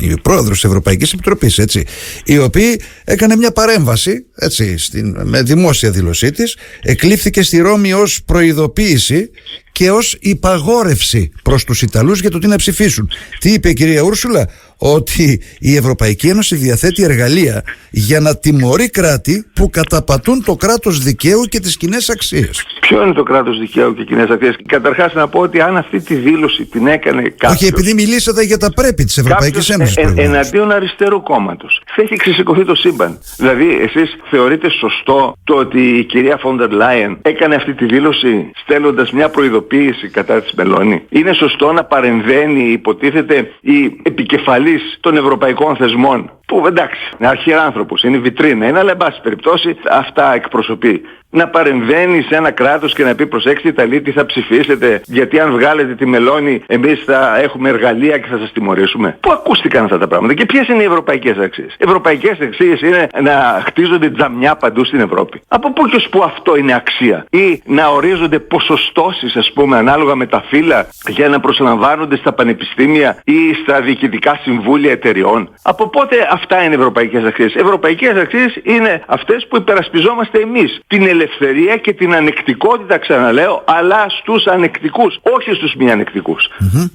η 0.00 0.20
πρόεδρος 0.22 0.60
της 0.60 0.64
Ευρωπαϊκής 0.64 1.12
Επιτροπής, 1.12 1.58
έτσι, 1.58 1.84
η 2.24 2.38
οποία 2.38 2.76
έκανε 3.04 3.36
μια 3.36 3.52
παρέμβαση 3.52 4.26
έτσι, 4.34 4.78
στην, 4.78 5.16
με 5.24 5.42
δημόσια 5.42 5.90
δήλωσή 5.90 6.30
της, 6.30 6.56
εκλήφθηκε 6.82 7.42
στη 7.42 7.58
Ρώμη 7.58 7.92
ως 7.92 8.22
προειδοποίηση 8.24 9.30
και 9.72 9.90
ως 9.90 10.16
υπαγόρευση 10.20 11.32
προς 11.42 11.64
τους 11.64 11.82
Ιταλούς 11.82 12.20
για 12.20 12.30
το 12.30 12.38
τι 12.38 12.46
να 12.46 12.56
ψηφίσουν. 12.56 13.10
Τι 13.38 13.52
είπε 13.52 13.68
η 13.68 13.72
κυρία 13.72 14.02
Ούρσουλα, 14.02 14.48
ότι 14.80 15.40
η 15.58 15.76
Ευρωπαϊκή 15.76 16.28
Ένωση 16.28 16.56
διαθέτει 16.56 17.02
εργαλεία 17.02 17.62
για 17.90 18.20
να 18.20 18.36
τιμωρεί 18.36 18.90
κράτη 18.90 19.46
που 19.54 19.70
καταπατούν 19.70 20.44
το 20.44 20.54
κράτος 20.56 20.98
δικαίου 20.98 21.42
και 21.42 21.60
τις 21.60 21.76
κοινές 21.76 22.08
αξίες. 22.10 22.64
Ποιο 22.80 23.02
είναι 23.02 23.12
το 23.12 23.22
κράτος 23.22 23.58
δικαίου 23.58 23.94
και 23.94 24.04
κοινές 24.04 24.30
αξίες; 24.30 24.56
Καταρχάς 24.66 25.14
να 25.14 25.28
πω 25.28 25.40
ότι 25.40 25.60
αν 25.60 25.76
αυτή 25.76 26.00
τη 26.00 26.14
δήλωση 26.14 26.64
την 26.64 26.86
έκανε 26.86 27.22
κάποιος... 27.22 27.52
Όχι, 27.52 27.66
επειδή 27.66 27.94
μιλήσατε 27.94 28.42
για 28.42 28.58
τα 28.58 28.72
πρέπει 28.72 29.04
της 29.04 29.18
Ευρωπαϊκής 29.18 29.68
Ένωσης. 29.68 29.96
Ε, 29.96 30.14
ε, 30.16 30.22
εναντίον 30.22 30.70
αριστερού 30.70 31.22
κόμματος. 31.22 31.82
Θα 31.96 32.02
έχει 32.02 32.16
ξεσηκωθεί 32.16 32.64
το 32.64 32.74
σύμπαν. 32.74 33.18
Δηλαδή 33.36 33.78
εσείς 33.82 34.16
θεωρείτε 34.30 34.70
σωστό 34.70 35.36
το 35.44 35.54
ότι 35.54 35.80
η 35.80 36.04
κυρία 36.04 36.36
Φόντερ 36.36 36.70
Λάιεν 36.70 37.18
έκανε 37.22 37.54
αυτή 37.54 37.74
τη 37.74 37.84
δήλωση 37.84 38.50
στέλνοντας 38.62 39.12
μια 39.12 39.28
προειδοποίηση 39.28 39.69
κατά 40.12 40.40
της 40.40 40.52
Μελώνη. 40.52 41.02
Είναι 41.08 41.32
σωστό 41.32 41.72
να 41.72 41.84
παρεμβαίνει 41.84 42.62
υποτίθεται 42.62 43.50
η 43.60 44.00
επικεφαλής 44.02 44.98
των 45.00 45.16
ευρωπαϊκών 45.16 45.76
θεσμών 45.76 46.30
που 46.46 46.66
εντάξει, 46.66 47.00
είναι 47.18 47.28
αρχιεράνθρωπος, 47.28 48.02
είναι 48.02 48.18
βιτρίνα, 48.18 48.66
είναι 48.66 48.78
αλλά 48.78 48.90
εν 48.90 48.96
πάση 48.96 49.20
περιπτώσει 49.20 49.76
αυτά 49.90 50.34
εκπροσωπεί 50.34 51.02
να 51.30 51.48
παρεμβαίνει 51.48 52.22
σε 52.22 52.36
ένα 52.36 52.50
κράτος 52.50 52.94
και 52.94 53.04
να 53.04 53.14
πει 53.14 53.26
προσέξτε 53.26 53.68
Ιταλοί 53.68 54.00
τι 54.00 54.10
θα 54.10 54.26
ψηφίσετε 54.26 55.00
γιατί 55.06 55.40
αν 55.40 55.50
βγάλετε 55.50 55.94
τη 55.94 56.06
μελώνη 56.06 56.62
εμείς 56.66 57.02
θα 57.04 57.40
έχουμε 57.40 57.68
εργαλεία 57.68 58.18
και 58.18 58.26
θα 58.30 58.38
σας 58.38 58.52
τιμωρήσουμε. 58.52 59.16
Πού 59.20 59.32
ακούστηκαν 59.32 59.84
αυτά 59.84 59.98
τα 59.98 60.06
πράγματα 60.06 60.34
και 60.34 60.46
ποιες 60.46 60.68
είναι 60.68 60.82
οι 60.82 60.86
ευρωπαϊκές 60.86 61.36
αξίες; 61.38 61.72
Οι 61.72 61.76
ευρωπαϊκές 61.78 62.38
αξίες 62.40 62.80
είναι 62.80 63.06
να 63.22 63.62
χτίζονται 63.66 64.10
τζαμιά 64.10 64.56
παντού 64.56 64.84
στην 64.84 65.00
Ευρώπη. 65.00 65.40
Από 65.48 65.72
πού 65.72 65.88
και 65.88 65.96
ως 65.96 66.08
που 66.10 66.22
αυτό 66.22 66.56
είναι 66.56 66.74
αξία; 66.74 67.26
Ή 67.30 67.62
να 67.64 67.86
ορίζονται 67.88 68.38
ποσοστώσεις 68.38 69.36
ας 69.36 69.52
πούμε 69.54 69.76
ανάλογα 69.76 70.14
με 70.14 70.26
τα 70.26 70.44
φύλλα 70.48 70.88
για 71.08 71.28
να 71.28 71.40
προσλαμβάνονται 71.40 72.16
στα 72.16 72.32
πανεπιστήμια 72.32 73.20
ή 73.24 73.54
στα 73.62 73.80
διοικητικά 73.80 74.40
συμβούλια 74.42 74.90
εταιριών; 74.90 75.50
Από 75.62 75.88
πότε 75.88 76.28
αυτά 76.30 76.62
είναι 76.62 76.74
ευρωπαϊκές 76.74 77.24
αξίες; 77.24 77.54
Ευρωπαϊκές 77.54 78.16
αξίες 78.16 78.60
είναι 78.62 79.02
αυτές 79.06 79.46
που 79.48 79.56
υπερασπιζόμαστε 79.56 80.40
εμείς. 80.40 80.80
Την 80.86 81.06
ελευθερία 81.20 81.76
και 81.76 81.92
την 81.92 82.14
ανεκτικότητα 82.14 82.98
ξαναλέω 82.98 83.62
αλλά 83.64 84.06
στους 84.08 84.46
ανεκτικούς 84.46 85.18
όχι 85.22 85.54
στους 85.54 85.74
μη 85.74 85.90
ανεκτικους 85.90 86.48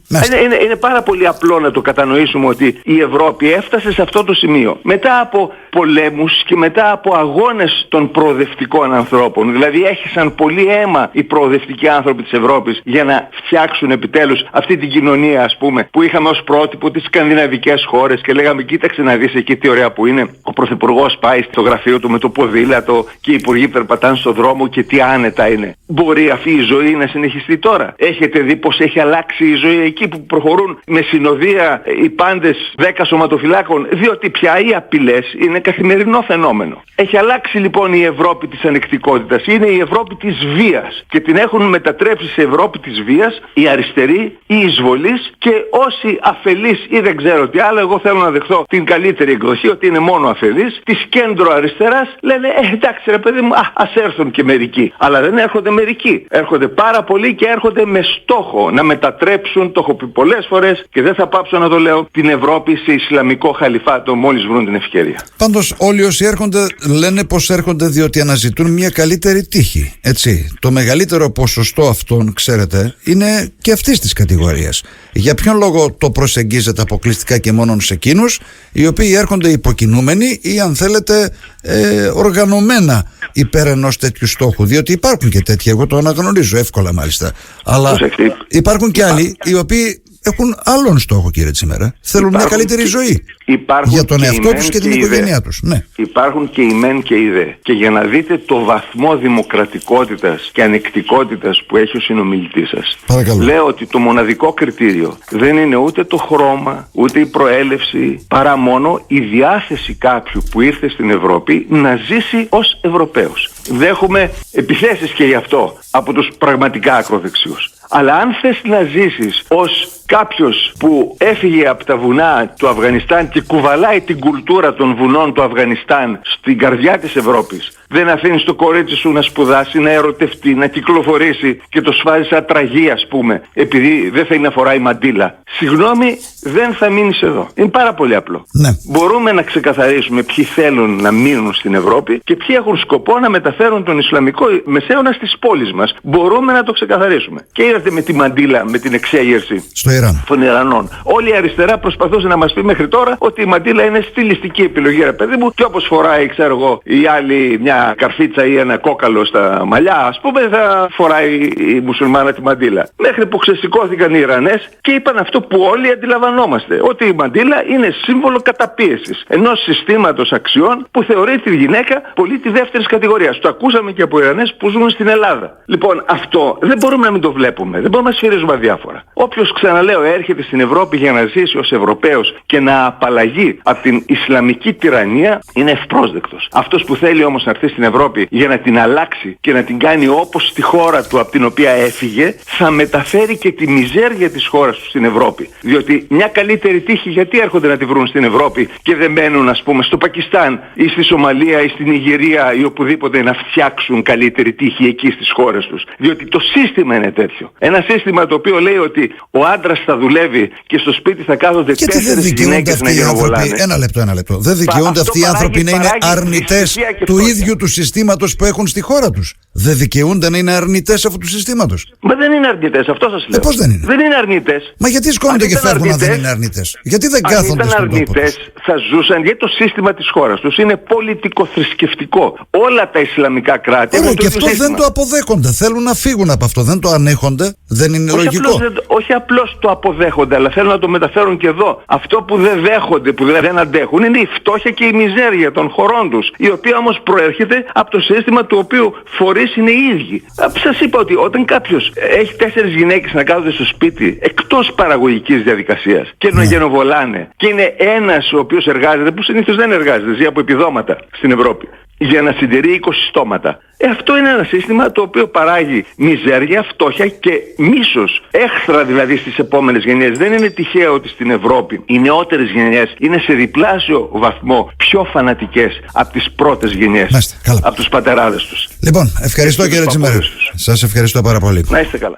είναι, 0.09 0.41
είναι, 0.43 0.57
είναι, 0.63 0.75
πάρα 0.75 1.01
πολύ 1.01 1.27
απλό 1.27 1.59
να 1.59 1.71
το 1.71 1.81
κατανοήσουμε 1.81 2.47
ότι 2.47 2.79
η 2.83 2.99
Ευρώπη 2.99 3.53
έφτασε 3.53 3.91
σε 3.91 4.01
αυτό 4.01 4.23
το 4.23 4.33
σημείο. 4.33 4.79
Μετά 4.81 5.19
από 5.19 5.53
πολέμους 5.69 6.43
και 6.45 6.55
μετά 6.55 6.91
από 6.91 7.15
αγώνες 7.15 7.85
των 7.89 8.11
προοδευτικών 8.11 8.93
ανθρώπων 8.93 9.51
δηλαδή 9.51 9.83
έχησαν 9.83 10.35
πολύ 10.35 10.67
αίμα 10.67 11.09
οι 11.11 11.23
προοδευτικοί 11.23 11.87
άνθρωποι 11.87 12.23
της 12.23 12.31
Ευρώπης 12.31 12.81
για 12.83 13.03
να 13.03 13.29
φτιάξουν 13.31 13.91
επιτέλους 13.91 14.45
αυτή 14.51 14.77
την 14.77 14.89
κοινωνία 14.89 15.43
ας 15.43 15.57
πούμε 15.57 15.87
που 15.91 16.01
είχαμε 16.01 16.29
ως 16.29 16.41
πρότυπο 16.45 16.91
τις 16.91 17.03
σκανδιναβικές 17.03 17.85
χώρες 17.87 18.21
και 18.21 18.33
λέγαμε 18.33 18.63
κοίταξε 18.63 19.01
να 19.01 19.15
δεις 19.15 19.33
εκεί 19.33 19.55
τι 19.55 19.69
ωραία 19.69 19.91
που 19.91 20.05
είναι. 20.05 20.29
Ο 20.41 20.53
Πρωθυπουργός 20.53 21.17
πάει 21.19 21.41
στο 21.41 21.61
γραφείο 21.61 21.99
του 21.99 22.09
με 22.09 22.19
το 22.19 22.29
ποδήλατο 22.29 23.05
και 23.21 23.31
οι 23.31 23.33
υπουργοί 23.33 23.67
περπατάνε 23.67 24.14
περπατάνε 24.15 24.17
στον 24.17 24.33
δρόμο 24.33 24.67
και 24.67 24.83
τι 24.83 25.01
άνετα 25.01 25.47
είναι. 25.47 25.75
Μπορεί 25.87 26.29
αυτή 26.29 26.51
η 26.51 26.61
ζωή 26.61 26.95
να 26.95 27.07
συνεχιστεί 27.07 27.57
τώρα. 27.57 27.93
Έχετε 27.97 28.39
δει 28.39 28.55
πως 28.55 28.79
έχει 28.79 28.99
αλλάξει 28.99 29.45
η 29.45 29.55
ζωή 29.55 29.79
εκεί 29.79 30.07
που 30.07 30.25
προχωρούν 30.25 30.79
με 30.87 31.01
συνοδεία 31.01 31.81
οι 32.03 32.09
πάντες 32.09 32.73
10 32.77 32.89
σωματοφυλάκων, 33.07 33.87
διότι 33.91 34.29
πια 34.29 34.59
οι 34.59 34.73
απειλές 34.75 35.33
είναι 35.39 35.59
καθημερινό 35.59 36.21
φαινόμενο. 36.21 36.83
Έχει 36.97 37.17
αλλάξει 37.17 37.57
λοιπόν 37.57 37.93
η 37.93 38.03
Ευρώπη 38.03 38.47
της 38.47 38.63
ανεκτικότητας. 38.63 39.45
Είναι 39.45 39.65
η 39.65 39.79
Ευρώπη 39.79 40.15
της 40.15 40.35
βίας 40.55 41.03
και 41.09 41.19
την 41.19 41.35
έχουν 41.35 41.63
μετατρέψει 41.63 42.27
σε 42.27 42.41
Ευρώπη 42.41 42.79
της 42.79 43.01
βίας 43.01 43.41
οι 43.53 43.67
αριστεροί, 43.67 44.37
οι 44.47 44.57
εισβολείς 44.57 45.31
και 45.37 45.51
όσοι 45.69 46.19
αφελείς 46.21 46.85
ή 46.89 46.99
δεν 46.99 47.15
ξέρω 47.17 47.49
τι 47.49 47.59
άλλο, 47.59 47.79
εγώ 47.79 47.99
θέλω 47.99 48.19
να 48.19 48.31
δεχθώ 48.31 48.65
την 48.67 48.85
καλύτερη 48.85 49.31
εκδοχή 49.31 49.67
ότι 49.67 49.87
είναι 49.87 49.99
μόνο 49.99 50.27
αφελείς, 50.27 50.81
της 50.83 51.05
κέντρο 51.09 51.51
αριστεράς 51.51 52.15
λένε 52.21 52.47
ε, 52.47 52.73
εντάξει 52.73 53.11
ρε 53.11 53.19
παιδί 53.19 53.41
μου, 53.41 53.53
α, 53.53 53.71
ας 53.73 53.93
έρθουν 53.95 54.31
και 54.31 54.43
μερικοί. 54.43 54.93
Αλλά 54.97 55.21
δεν 55.21 55.37
έρχονται 55.37 55.69
μερικοί. 55.69 56.25
Έρχονται 56.29 56.67
πάρα 56.67 57.03
πολλοί 57.03 57.35
και 57.35 57.45
έρχονται 57.45 57.85
με 57.85 58.01
στόχο 58.01 58.71
να 58.71 58.83
μετατρέψουν, 58.83 59.71
το 59.71 59.79
έχω 59.79 59.93
πει 59.95 60.07
πολλές 60.07 60.45
φορές 60.49 60.85
και 60.89 61.01
δεν 61.01 61.15
θα 61.15 61.27
πάψω 61.27 61.57
να 61.57 61.69
το 61.69 61.79
λέω, 61.79 62.07
την 62.11 62.29
Ευρώπη 62.29 62.75
σε 62.75 62.91
Ισλαμικό 62.91 63.51
χαλιφάτο 63.51 64.15
μόλις 64.15 64.45
βρουν 64.45 64.65
την 64.65 64.75
ευκαιρία. 64.75 65.19
Πάντως 65.37 65.75
όλοι 65.77 66.03
όσοι 66.03 66.25
έρχονται 66.25 66.67
λένε 66.87 67.23
πως 67.23 67.49
έρχονται 67.49 67.87
διότι 67.87 68.21
αναζητούν 68.21 68.71
μια 68.71 68.89
καλύτερη 68.89 69.45
τύχη. 69.45 69.93
Έτσι. 70.01 70.47
Το 70.59 70.71
μεγαλύτερο 70.71 71.31
ποσοστό 71.31 71.87
αυτών, 71.87 72.33
ξέρετε, 72.33 72.95
είναι 73.03 73.49
και 73.61 73.71
αυτής 73.71 73.99
της 73.99 74.13
κατηγορίας. 74.13 74.83
Για 75.13 75.33
ποιον 75.33 75.57
λόγο 75.57 75.91
το 75.91 76.11
προσεγγίζετε 76.11 76.81
αποκλειστικά 76.81 77.37
και 77.37 77.51
μόνο 77.51 77.79
σε 77.79 77.93
εκείνους, 77.93 78.39
οι 78.71 78.87
οποίοι 78.87 79.13
έρχονται 79.15 79.49
υποκινούμενοι 79.49 80.39
ή 80.41 80.59
αν 80.59 80.75
θέλετε 80.75 81.31
ε, 81.61 82.05
οργανωμένα 82.05 83.05
υπέρ 83.33 83.67
ενός 83.67 83.97
τέτοιου 83.97 84.27
στόχου. 84.27 84.65
Διότι 84.65 84.91
υπάρχουν 84.91 85.29
και 85.29 85.41
τέτοιοι, 85.41 85.69
εγώ 85.69 85.87
το 85.87 85.97
αναγνωρίζω 85.97 86.57
εύκολα 86.57 86.93
μάλιστα. 86.93 87.31
Αλλά 87.65 87.89
Προσεκτή. 87.89 88.31
υπάρχουν 88.47 88.91
και 88.91 89.03
άλλοι 89.03 89.37
οι 89.43 89.53
οποίοι 89.55 90.01
έχουν 90.25 90.55
άλλον 90.63 90.99
στόχο, 90.99 91.31
κύριε 91.31 91.51
Τσιμέρα. 91.51 91.95
Θέλουν 92.01 92.29
μια 92.29 92.37
Υπάρχουν 92.39 92.57
καλύτερη 92.57 92.81
και- 92.81 92.87
ζωή. 92.97 93.23
Υπάρχουν 93.45 93.91
Για 93.93 94.05
τον 94.05 94.17
και 94.17 94.23
οι 94.23 94.27
εαυτό 94.27 94.41
μεν 94.47 94.55
τους 94.55 94.69
και 94.69 94.79
την 94.79 94.91
οι 94.91 94.93
δε. 94.93 94.99
οικογένειά 95.05 95.41
τους. 95.41 95.59
Ναι. 95.63 95.83
Υπάρχουν 95.95 96.49
και 96.49 96.61
οι 96.61 96.73
μεν 96.73 97.01
και 97.01 97.15
οι 97.15 97.29
δε. 97.29 97.45
Και 97.61 97.73
για 97.73 97.89
να 97.89 98.01
δείτε 98.01 98.37
το 98.37 98.63
βαθμό 98.63 99.17
δημοκρατικότητας 99.17 100.49
και 100.53 100.63
ανεκτικότητας 100.63 101.63
που 101.67 101.77
έχει 101.77 101.97
ο 101.97 101.99
συνομιλητής 101.99 102.69
σας. 102.69 102.97
Παρακαλώ. 103.05 103.43
Λέω 103.43 103.65
ότι 103.65 103.85
το 103.85 103.99
μοναδικό 103.99 104.53
κριτήριο 104.53 105.17
δεν 105.29 105.57
είναι 105.57 105.75
ούτε 105.75 106.03
το 106.03 106.17
χρώμα, 106.17 106.89
ούτε 106.91 107.19
η 107.19 107.25
προέλευση, 107.25 108.25
παρά 108.27 108.57
μόνο 108.57 109.03
η 109.07 109.19
διάθεση 109.19 109.93
κάποιου 109.93 110.43
που 110.51 110.61
ήρθε 110.61 110.89
στην 110.89 111.09
Ευρώπη 111.09 111.65
να 111.69 111.95
ζήσει 111.95 112.47
ως 112.49 112.79
Ευρωπαίος. 112.81 113.51
Δέχομαι 113.69 114.31
επιθέσεις 114.51 115.11
και 115.11 115.23
γι' 115.23 115.33
αυτό 115.35 115.77
από 115.91 116.13
τους 116.13 116.29
πραγματικά 116.37 116.95
ακροδεξιούς. 116.95 117.69
Αλλά 117.97 118.15
αν 118.15 118.33
θες 118.33 118.61
να 118.63 118.83
ζήσεις 118.83 119.43
ως 119.47 119.87
κάποιος 120.05 120.73
που 120.79 121.15
έφυγε 121.19 121.67
από 121.67 121.85
τα 121.85 121.97
βουνά 121.97 122.53
του 122.57 122.67
Αφγανιστάν 122.67 123.29
και 123.29 123.41
κουβαλάει 123.41 124.01
την 124.01 124.19
κουλτούρα 124.19 124.73
των 124.73 124.95
βουνών 124.95 125.33
του 125.33 125.43
Αφγανιστάν 125.43 126.19
στην 126.23 126.57
καρδιά 126.57 126.97
της 126.99 127.15
Ευρώπης, 127.15 127.77
δεν 127.89 128.09
αφήνεις 128.09 128.43
το 128.43 128.53
κορίτσι 128.53 128.95
σου 128.95 129.11
να 129.11 129.21
σπουδάσει, 129.21 129.79
να 129.79 129.91
ερωτευτεί, 129.91 130.53
να 130.53 130.67
κυκλοφορήσει 130.67 131.61
και 131.69 131.81
το 131.81 131.91
σφάζει 131.91 132.27
σαν 132.27 132.45
τραγή 132.45 132.89
ας 132.89 133.07
πούμε, 133.09 133.41
επειδή 133.53 134.09
δεν 134.13 134.25
θέλει 134.25 134.39
να 134.39 134.51
φοράει 134.51 134.79
μαντίλα. 134.79 135.37
Συγγνώμη, 135.57 136.17
δεν 136.41 136.73
θα 136.73 136.89
μείνεις 136.89 137.21
εδώ. 137.21 137.47
Είναι 137.55 137.67
πάρα 137.69 137.93
πολύ 137.93 138.15
απλό. 138.15 138.45
Ναι. 138.51 138.69
Μπορούμε 138.91 139.31
να 139.31 139.41
ξεκαθαρίσουμε 139.41 140.23
ποιοι 140.23 140.45
θέλουν 140.45 141.01
να 141.01 141.11
μείνουν 141.11 141.53
στην 141.53 141.73
Ευρώπη 141.75 142.21
και 142.23 142.35
ποιοι 142.35 142.55
έχουν 142.59 142.77
σκοπό 142.77 143.19
να 143.19 143.29
μεταφέρουν 143.29 143.83
τον 143.83 143.97
Ισλαμικό 143.99 144.45
μεσαίωνα 144.65 145.11
στις 145.11 145.37
πόλεις 145.39 145.73
μας. 145.73 145.95
Μπορούμε 146.03 146.53
να 146.53 146.63
το 146.63 146.71
ξεκαθαρίσουμε. 146.71 147.45
Και 147.51 147.63
είδατε 147.63 147.91
με 147.91 148.01
τη 148.01 148.13
μαντίλα, 148.13 148.65
με 148.69 148.77
την 148.77 148.93
εξέγερση 148.93 149.63
Στο 149.73 149.91
Ιράν. 149.91 150.23
των 150.27 150.41
Ιρανών. 150.41 150.89
Όλη 151.03 151.29
η 151.29 151.35
αριστερά 151.35 151.77
προσπαθούσε 151.77 152.27
να 152.27 152.37
μας 152.37 152.53
πει 152.53 152.63
μέχρι 152.63 152.87
τώρα 152.87 153.15
ότι 153.19 153.41
η 153.41 153.45
μαντίλα 153.45 153.83
είναι 153.85 154.01
στιλιστική 154.09 154.61
επιλογή, 154.61 155.03
ρε 155.03 155.13
παιδί 155.13 155.35
μου, 155.35 155.51
και 155.53 155.63
όπως 155.63 155.85
φοράει, 155.85 156.27
ξέρω 156.27 156.55
εγώ, 156.57 156.81
η 156.83 157.07
άλλη 157.07 157.59
μια 157.61 157.74
καρφίτσα 157.97 158.45
ή 158.45 158.57
ένα 158.57 158.77
κόκαλο 158.77 159.25
στα 159.25 159.63
μαλλιά, 159.65 159.95
ας 159.95 160.19
πούμε, 160.21 160.47
θα 160.51 160.87
φοράει 160.91 161.49
η 161.57 161.81
μουσουλμάνα 161.85 162.33
τη 162.33 162.41
μαντίλα. 162.41 162.87
Μέχρι 162.97 163.25
που 163.25 163.37
ξεσηκώθηκαν 163.37 164.13
οι 164.13 164.19
Ιρανές 164.19 164.69
και 164.81 164.91
είπαν 164.91 165.17
αυτό 165.17 165.41
που 165.41 165.61
όλοι 165.61 165.91
αντιλαμβανόμαστε, 165.91 166.79
ότι 166.81 167.05
η 167.05 167.13
μαντίλα 167.13 167.63
είναι 167.67 167.89
σύμβολο 168.01 168.39
καταπίεσης 168.41 169.23
ενός 169.27 169.63
συστήματος 169.63 170.31
αξιών 170.31 170.87
που 170.91 171.03
θεωρεί 171.03 171.39
τη 171.39 171.55
γυναίκα 171.55 172.01
πολίτη 172.15 172.49
δεύτερης 172.49 172.87
κατηγορίας. 172.87 173.39
Το 173.39 173.49
ακούσαμε 173.49 173.91
και 173.91 174.01
από 174.01 174.19
Ιρανές 174.19 174.55
που 174.59 174.69
ζουν 174.69 174.89
στην 174.89 175.07
Ελλάδα. 175.07 175.57
Λοιπόν, 175.65 176.03
αυτό 176.07 176.57
δεν 176.61 176.77
μπορούμε 176.77 177.05
να 177.05 177.11
μην 177.11 177.21
το 177.21 177.31
βλέπουμε, 177.31 177.81
δεν 177.81 177.89
μπορούμε 177.89 178.09
να 178.09 178.15
σφυρίζουμε 178.15 178.53
αδιάφορα. 178.53 179.03
Όποιος, 179.13 179.53
ξαναλέω, 179.53 180.01
έρχεται 180.01 180.41
στην 180.41 180.59
Ευρώπη 180.59 180.97
για 180.97 181.11
να 181.11 181.25
ζήσει 181.25 181.57
ως 181.57 181.71
Ευρωπαίος 181.71 182.35
και 182.45 182.59
να 182.59 182.85
απαλλαγεί 182.85 183.59
από 183.63 183.81
την 183.81 184.03
Ισλαμική 184.05 184.73
τυραννία 184.73 185.39
είναι 185.53 185.71
ευπρόσδεκτος. 185.71 186.47
Αυτός 186.53 186.83
που 186.83 186.95
θέλει 186.95 187.23
όμως 187.23 187.43
να 187.45 187.51
έρθει 187.51 187.64
στην 187.67 187.83
Ευρώπη 187.83 188.27
για 188.29 188.47
να 188.47 188.57
την 188.57 188.79
αλλάξει 188.79 189.37
και 189.41 189.51
να 189.53 189.63
την 189.63 189.79
κάνει 189.79 190.07
όπως 190.07 190.47
στη 190.47 190.61
χώρα 190.61 191.03
του 191.03 191.19
από 191.19 191.31
την 191.31 191.45
οποία 191.45 191.71
έφυγε, 191.71 192.35
θα 192.45 192.71
μεταφέρει 192.71 193.37
και 193.37 193.51
τη 193.51 193.67
μιζέρια 193.67 194.29
της 194.29 194.47
χώρας 194.47 194.77
του 194.77 194.85
στην 194.89 195.03
Ευρώπη. 195.05 195.49
Διότι 195.61 196.05
μια 196.09 196.27
καλύτερη 196.27 196.79
τύχη 196.81 197.09
γιατί 197.09 197.39
έρχονται 197.39 197.67
να 197.67 197.77
τη 197.77 197.85
βρουν 197.85 198.07
στην 198.07 198.23
Ευρώπη 198.23 198.69
και 198.81 198.95
δεν 198.95 199.11
μένουν 199.11 199.49
ας 199.49 199.61
πούμε 199.63 199.83
στο 199.83 199.97
Πακιστάν 199.97 200.59
ή 200.73 200.87
στη 200.87 201.03
Σομαλία 201.03 201.61
ή 201.63 201.67
στην 201.67 201.91
Ιγυρία 201.91 202.53
ή 202.53 202.63
οπουδήποτε 202.63 203.21
να 203.21 203.33
φτιάξουν 203.33 204.01
καλύτερη 204.01 204.53
τύχη 204.53 204.85
εκεί 204.85 205.11
στις 205.11 205.31
χώρες 205.33 205.65
τους. 205.65 205.83
Διότι 205.97 206.27
το 206.27 206.39
σύστημα 206.39 206.95
είναι 206.95 207.11
τέτοιο. 207.11 207.51
Ένα 207.59 207.85
σύστημα 207.89 208.25
το 208.25 208.35
οποίο 208.35 208.59
λέει 208.59 208.77
ότι 208.77 209.11
ο 209.31 209.45
άντρας 209.45 209.79
θα 209.85 209.97
δουλεύει 209.97 210.51
και 210.67 210.77
στο 210.77 210.91
σπίτι 210.91 211.23
θα 211.23 211.35
κάθονται 211.35 211.71
Γιατί 211.71 211.93
δεν 211.93 212.03
τέσσερις 212.03 212.23
δικαιούνται 212.23 212.51
γυναίκες 212.51 212.81
να 212.81 212.87
αυτοί 212.89 212.99
οι 212.99 213.03
άνθρωποι; 213.03 213.21
γενοβολάνε. 213.21 213.63
Ένα 213.63 213.77
λεπτό, 213.77 213.99
ένα 213.99 214.13
λεπτό. 214.13 214.37
Δεν 214.37 214.55
δικαιούνται 214.57 214.99
αυτό 214.99 215.01
αυτοί 215.01 215.19
οι 215.19 215.21
παράγει- 215.21 215.35
άνθρωποι 215.35 215.63
να 215.63 215.71
είναι 215.71 215.83
παράγει 215.83 216.17
αρνητές 216.17 216.59
δυστυχία 216.59 216.91
και 216.91 217.05
του 217.05 217.13
φτώχεια. 217.15 217.33
Ίδιου 217.55 217.67
του 217.67 217.67
συστήματος 217.73 218.35
που 218.35 218.45
έχουν 218.45 218.67
στη 218.67 218.81
χώρα 218.81 219.09
τους. 219.09 219.33
Δεν 219.51 219.77
δικαιούνται 219.77 220.29
να 220.29 220.37
είναι 220.37 220.51
αρνητές 220.51 221.05
αυτού 221.05 221.17
του 221.17 221.27
συστήματος. 221.27 221.93
Μα 221.99 222.15
δεν 222.15 222.31
είναι 222.31 222.47
αρνητές, 222.47 222.87
αυτό 222.87 223.09
σας 223.09 223.25
λέω. 223.29 223.39
Ε, 223.39 223.43
πώς 223.43 223.55
δεν 223.55 223.69
είναι; 223.71 223.85
Δεν 223.85 223.99
είναι 223.99 224.15
αρνητές. 224.15 224.73
Μα 224.77 224.87
γιατί 224.87 225.11
σκόνονται 225.11 225.43
Αν 225.43 225.49
και 225.49 225.55
ήταν 225.57 225.71
φεύγουν 225.71 225.91
αν 225.91 225.97
δεν 225.97 226.09
αρνητές- 226.09 226.17
είναι 226.17 226.27
αρνητές; 226.35 226.79
Γιατί 226.83 227.07
δεν 227.07 227.21
Αν 227.25 227.31
κάθονται 227.31 227.53
ήταν 227.53 227.69
στον 227.69 227.89
τόπο 227.89 227.95
αρνητές 227.95 228.33
τους; 228.35 228.63
θα 228.67 228.73
ζούσαν 228.91 229.23
γιατί 229.23 229.37
το 229.37 229.47
σύστημα 229.47 229.93
της 229.93 230.09
χώρας 230.09 230.39
τους 230.39 230.57
είναι 230.57 230.75
πολιτικο-θρησκευτικό. 230.77 232.25
Όλα 232.49 232.89
τα 232.89 232.99
Ισλαμικά 232.99 233.57
κράτη 233.57 233.97
Ωραία, 233.97 234.09
έχουν 234.09 234.15
και 234.15 234.21
το 234.21 234.27
ίδιο 234.27 234.37
αυτό 234.37 234.45
δεν 234.49 234.55
σύστημα. 234.55 234.77
το 234.77 234.85
αποδέχονται. 234.85 235.51
Θέλουν 235.51 235.83
να 235.83 235.93
φύγουν 235.93 236.29
από 236.29 236.45
αυτό. 236.45 236.61
Δεν 236.63 236.79
το 236.79 236.89
ανέχονται. 236.89 237.47
Δεν 237.67 237.93
είναι 237.93 238.11
Όχι 238.11 238.23
λογικό. 238.23 238.49
απλώς, 238.53 238.57
δεν- 238.73 238.83
όχι 238.87 239.13
απλώς 239.13 239.57
το 239.61 239.69
αποδέχονται, 239.69 240.35
αλλά 240.35 240.49
θέλουν 240.49 240.69
να 240.69 240.79
το 240.79 240.87
μεταφέρουν 240.87 241.37
και 241.37 241.47
εδώ. 241.47 241.81
Αυτό 241.85 242.15
που 242.27 242.35
δεν 242.37 242.55
δέχονται, 242.61 243.11
που 243.11 243.25
δεν 243.25 243.41
δεν 243.41 243.57
αντέχουν, 243.57 244.03
είναι 244.03 244.19
η 244.19 244.27
φτώχεια 244.37 244.71
και 244.71 244.85
η 244.85 244.93
μιζέρια 244.93 245.51
των 245.51 245.69
χωρών 245.69 246.09
τους, 246.09 246.25
η 246.37 246.49
οποία 246.49 246.77
όμως 246.77 246.99
προέρχεται 247.03 247.44
από 247.73 247.91
το 247.91 247.99
σύστημα 247.99 248.45
του 248.45 248.57
οποίου 248.63 248.93
φορείς 249.05 249.55
είναι 249.55 249.71
οι 249.71 249.83
ίδιοι. 249.93 250.23
Α, 250.43 250.49
Σας 250.49 250.79
είπα 250.79 250.99
ότι 250.99 251.15
όταν 251.15 251.45
κάποιος 251.45 251.91
έχει 251.95 252.35
τέσσερις 252.35 252.73
γυναίκες 252.75 253.13
να 253.13 253.23
κάθονται 253.23 253.51
στο 253.51 253.65
σπίτι, 253.65 254.17
εκτός 254.21 254.73
παραγωγικής 254.75 255.43
διαδικασίας 255.43 256.13
και 256.17 256.31
να 256.31 256.43
γενοβολάνε, 256.43 257.29
και 257.35 257.47
είναι 257.47 257.75
ένας 257.77 258.33
ο 258.33 258.39
οποίος 258.39 258.65
εργάζεται, 258.65 259.11
που 259.11 259.23
συνήθως 259.23 259.55
δεν 259.55 259.71
εργάζεται, 259.71 260.13
ζει 260.13 260.25
από 260.25 260.39
επιδόματα 260.39 260.97
στην 261.11 261.31
Ευρώπη, 261.31 261.67
για 261.97 262.21
να 262.21 262.31
συντηρεί 262.37 262.79
20 262.85 262.89
στόματα. 263.09 263.59
Ε, 263.77 263.87
αυτό 263.87 264.17
είναι 264.17 264.29
ένα 264.29 264.43
σύστημα 264.43 264.91
το 264.91 265.01
οποίο 265.01 265.27
παράγει 265.27 265.85
μιζέρια, 265.97 266.63
φτώχεια 266.63 267.07
και 267.07 267.31
μίσος. 267.57 268.21
Έχθρα 268.31 268.83
δηλαδή 268.83 269.17
στις 269.17 269.37
επόμενες 269.37 269.83
γενιές. 269.83 270.17
Δεν 270.17 270.33
είναι 270.33 270.49
τυχαίο 270.49 270.93
ότι 270.93 271.09
στην 271.09 271.29
Ευρώπη 271.31 271.81
οι 271.85 271.99
νεότερες 271.99 272.49
γενιές 272.49 272.95
είναι 272.99 273.17
σε 273.17 273.33
διπλάσιο 273.33 274.09
βαθμό 274.11 274.71
πιο 274.77 275.03
φανατικές 275.03 275.79
από 275.93 276.11
τις 276.13 276.31
πρώτες 276.35 276.71
γενιές. 276.71 277.09
Μάλιστα, 277.11 277.35
καλά. 277.43 277.59
Από 277.63 277.75
τους 277.75 277.89
πατεράδες 277.89 278.43
τους. 278.43 278.67
Λοιπόν, 278.81 279.11
ευχαριστώ 279.21 279.61
Και 279.61 279.67
τους 279.67 279.77
κύριε 279.77 279.89
Τσιμέρα. 279.89 280.13
παππούδες 280.13 280.35
τους. 280.35 280.51
Σας 280.63 280.83
ευχαριστώ 280.83 281.21
πάρα 281.21 281.39
πολύ. 281.39 281.65
Να 281.69 281.79
είστε 281.79 281.97
καλά. 281.97 282.17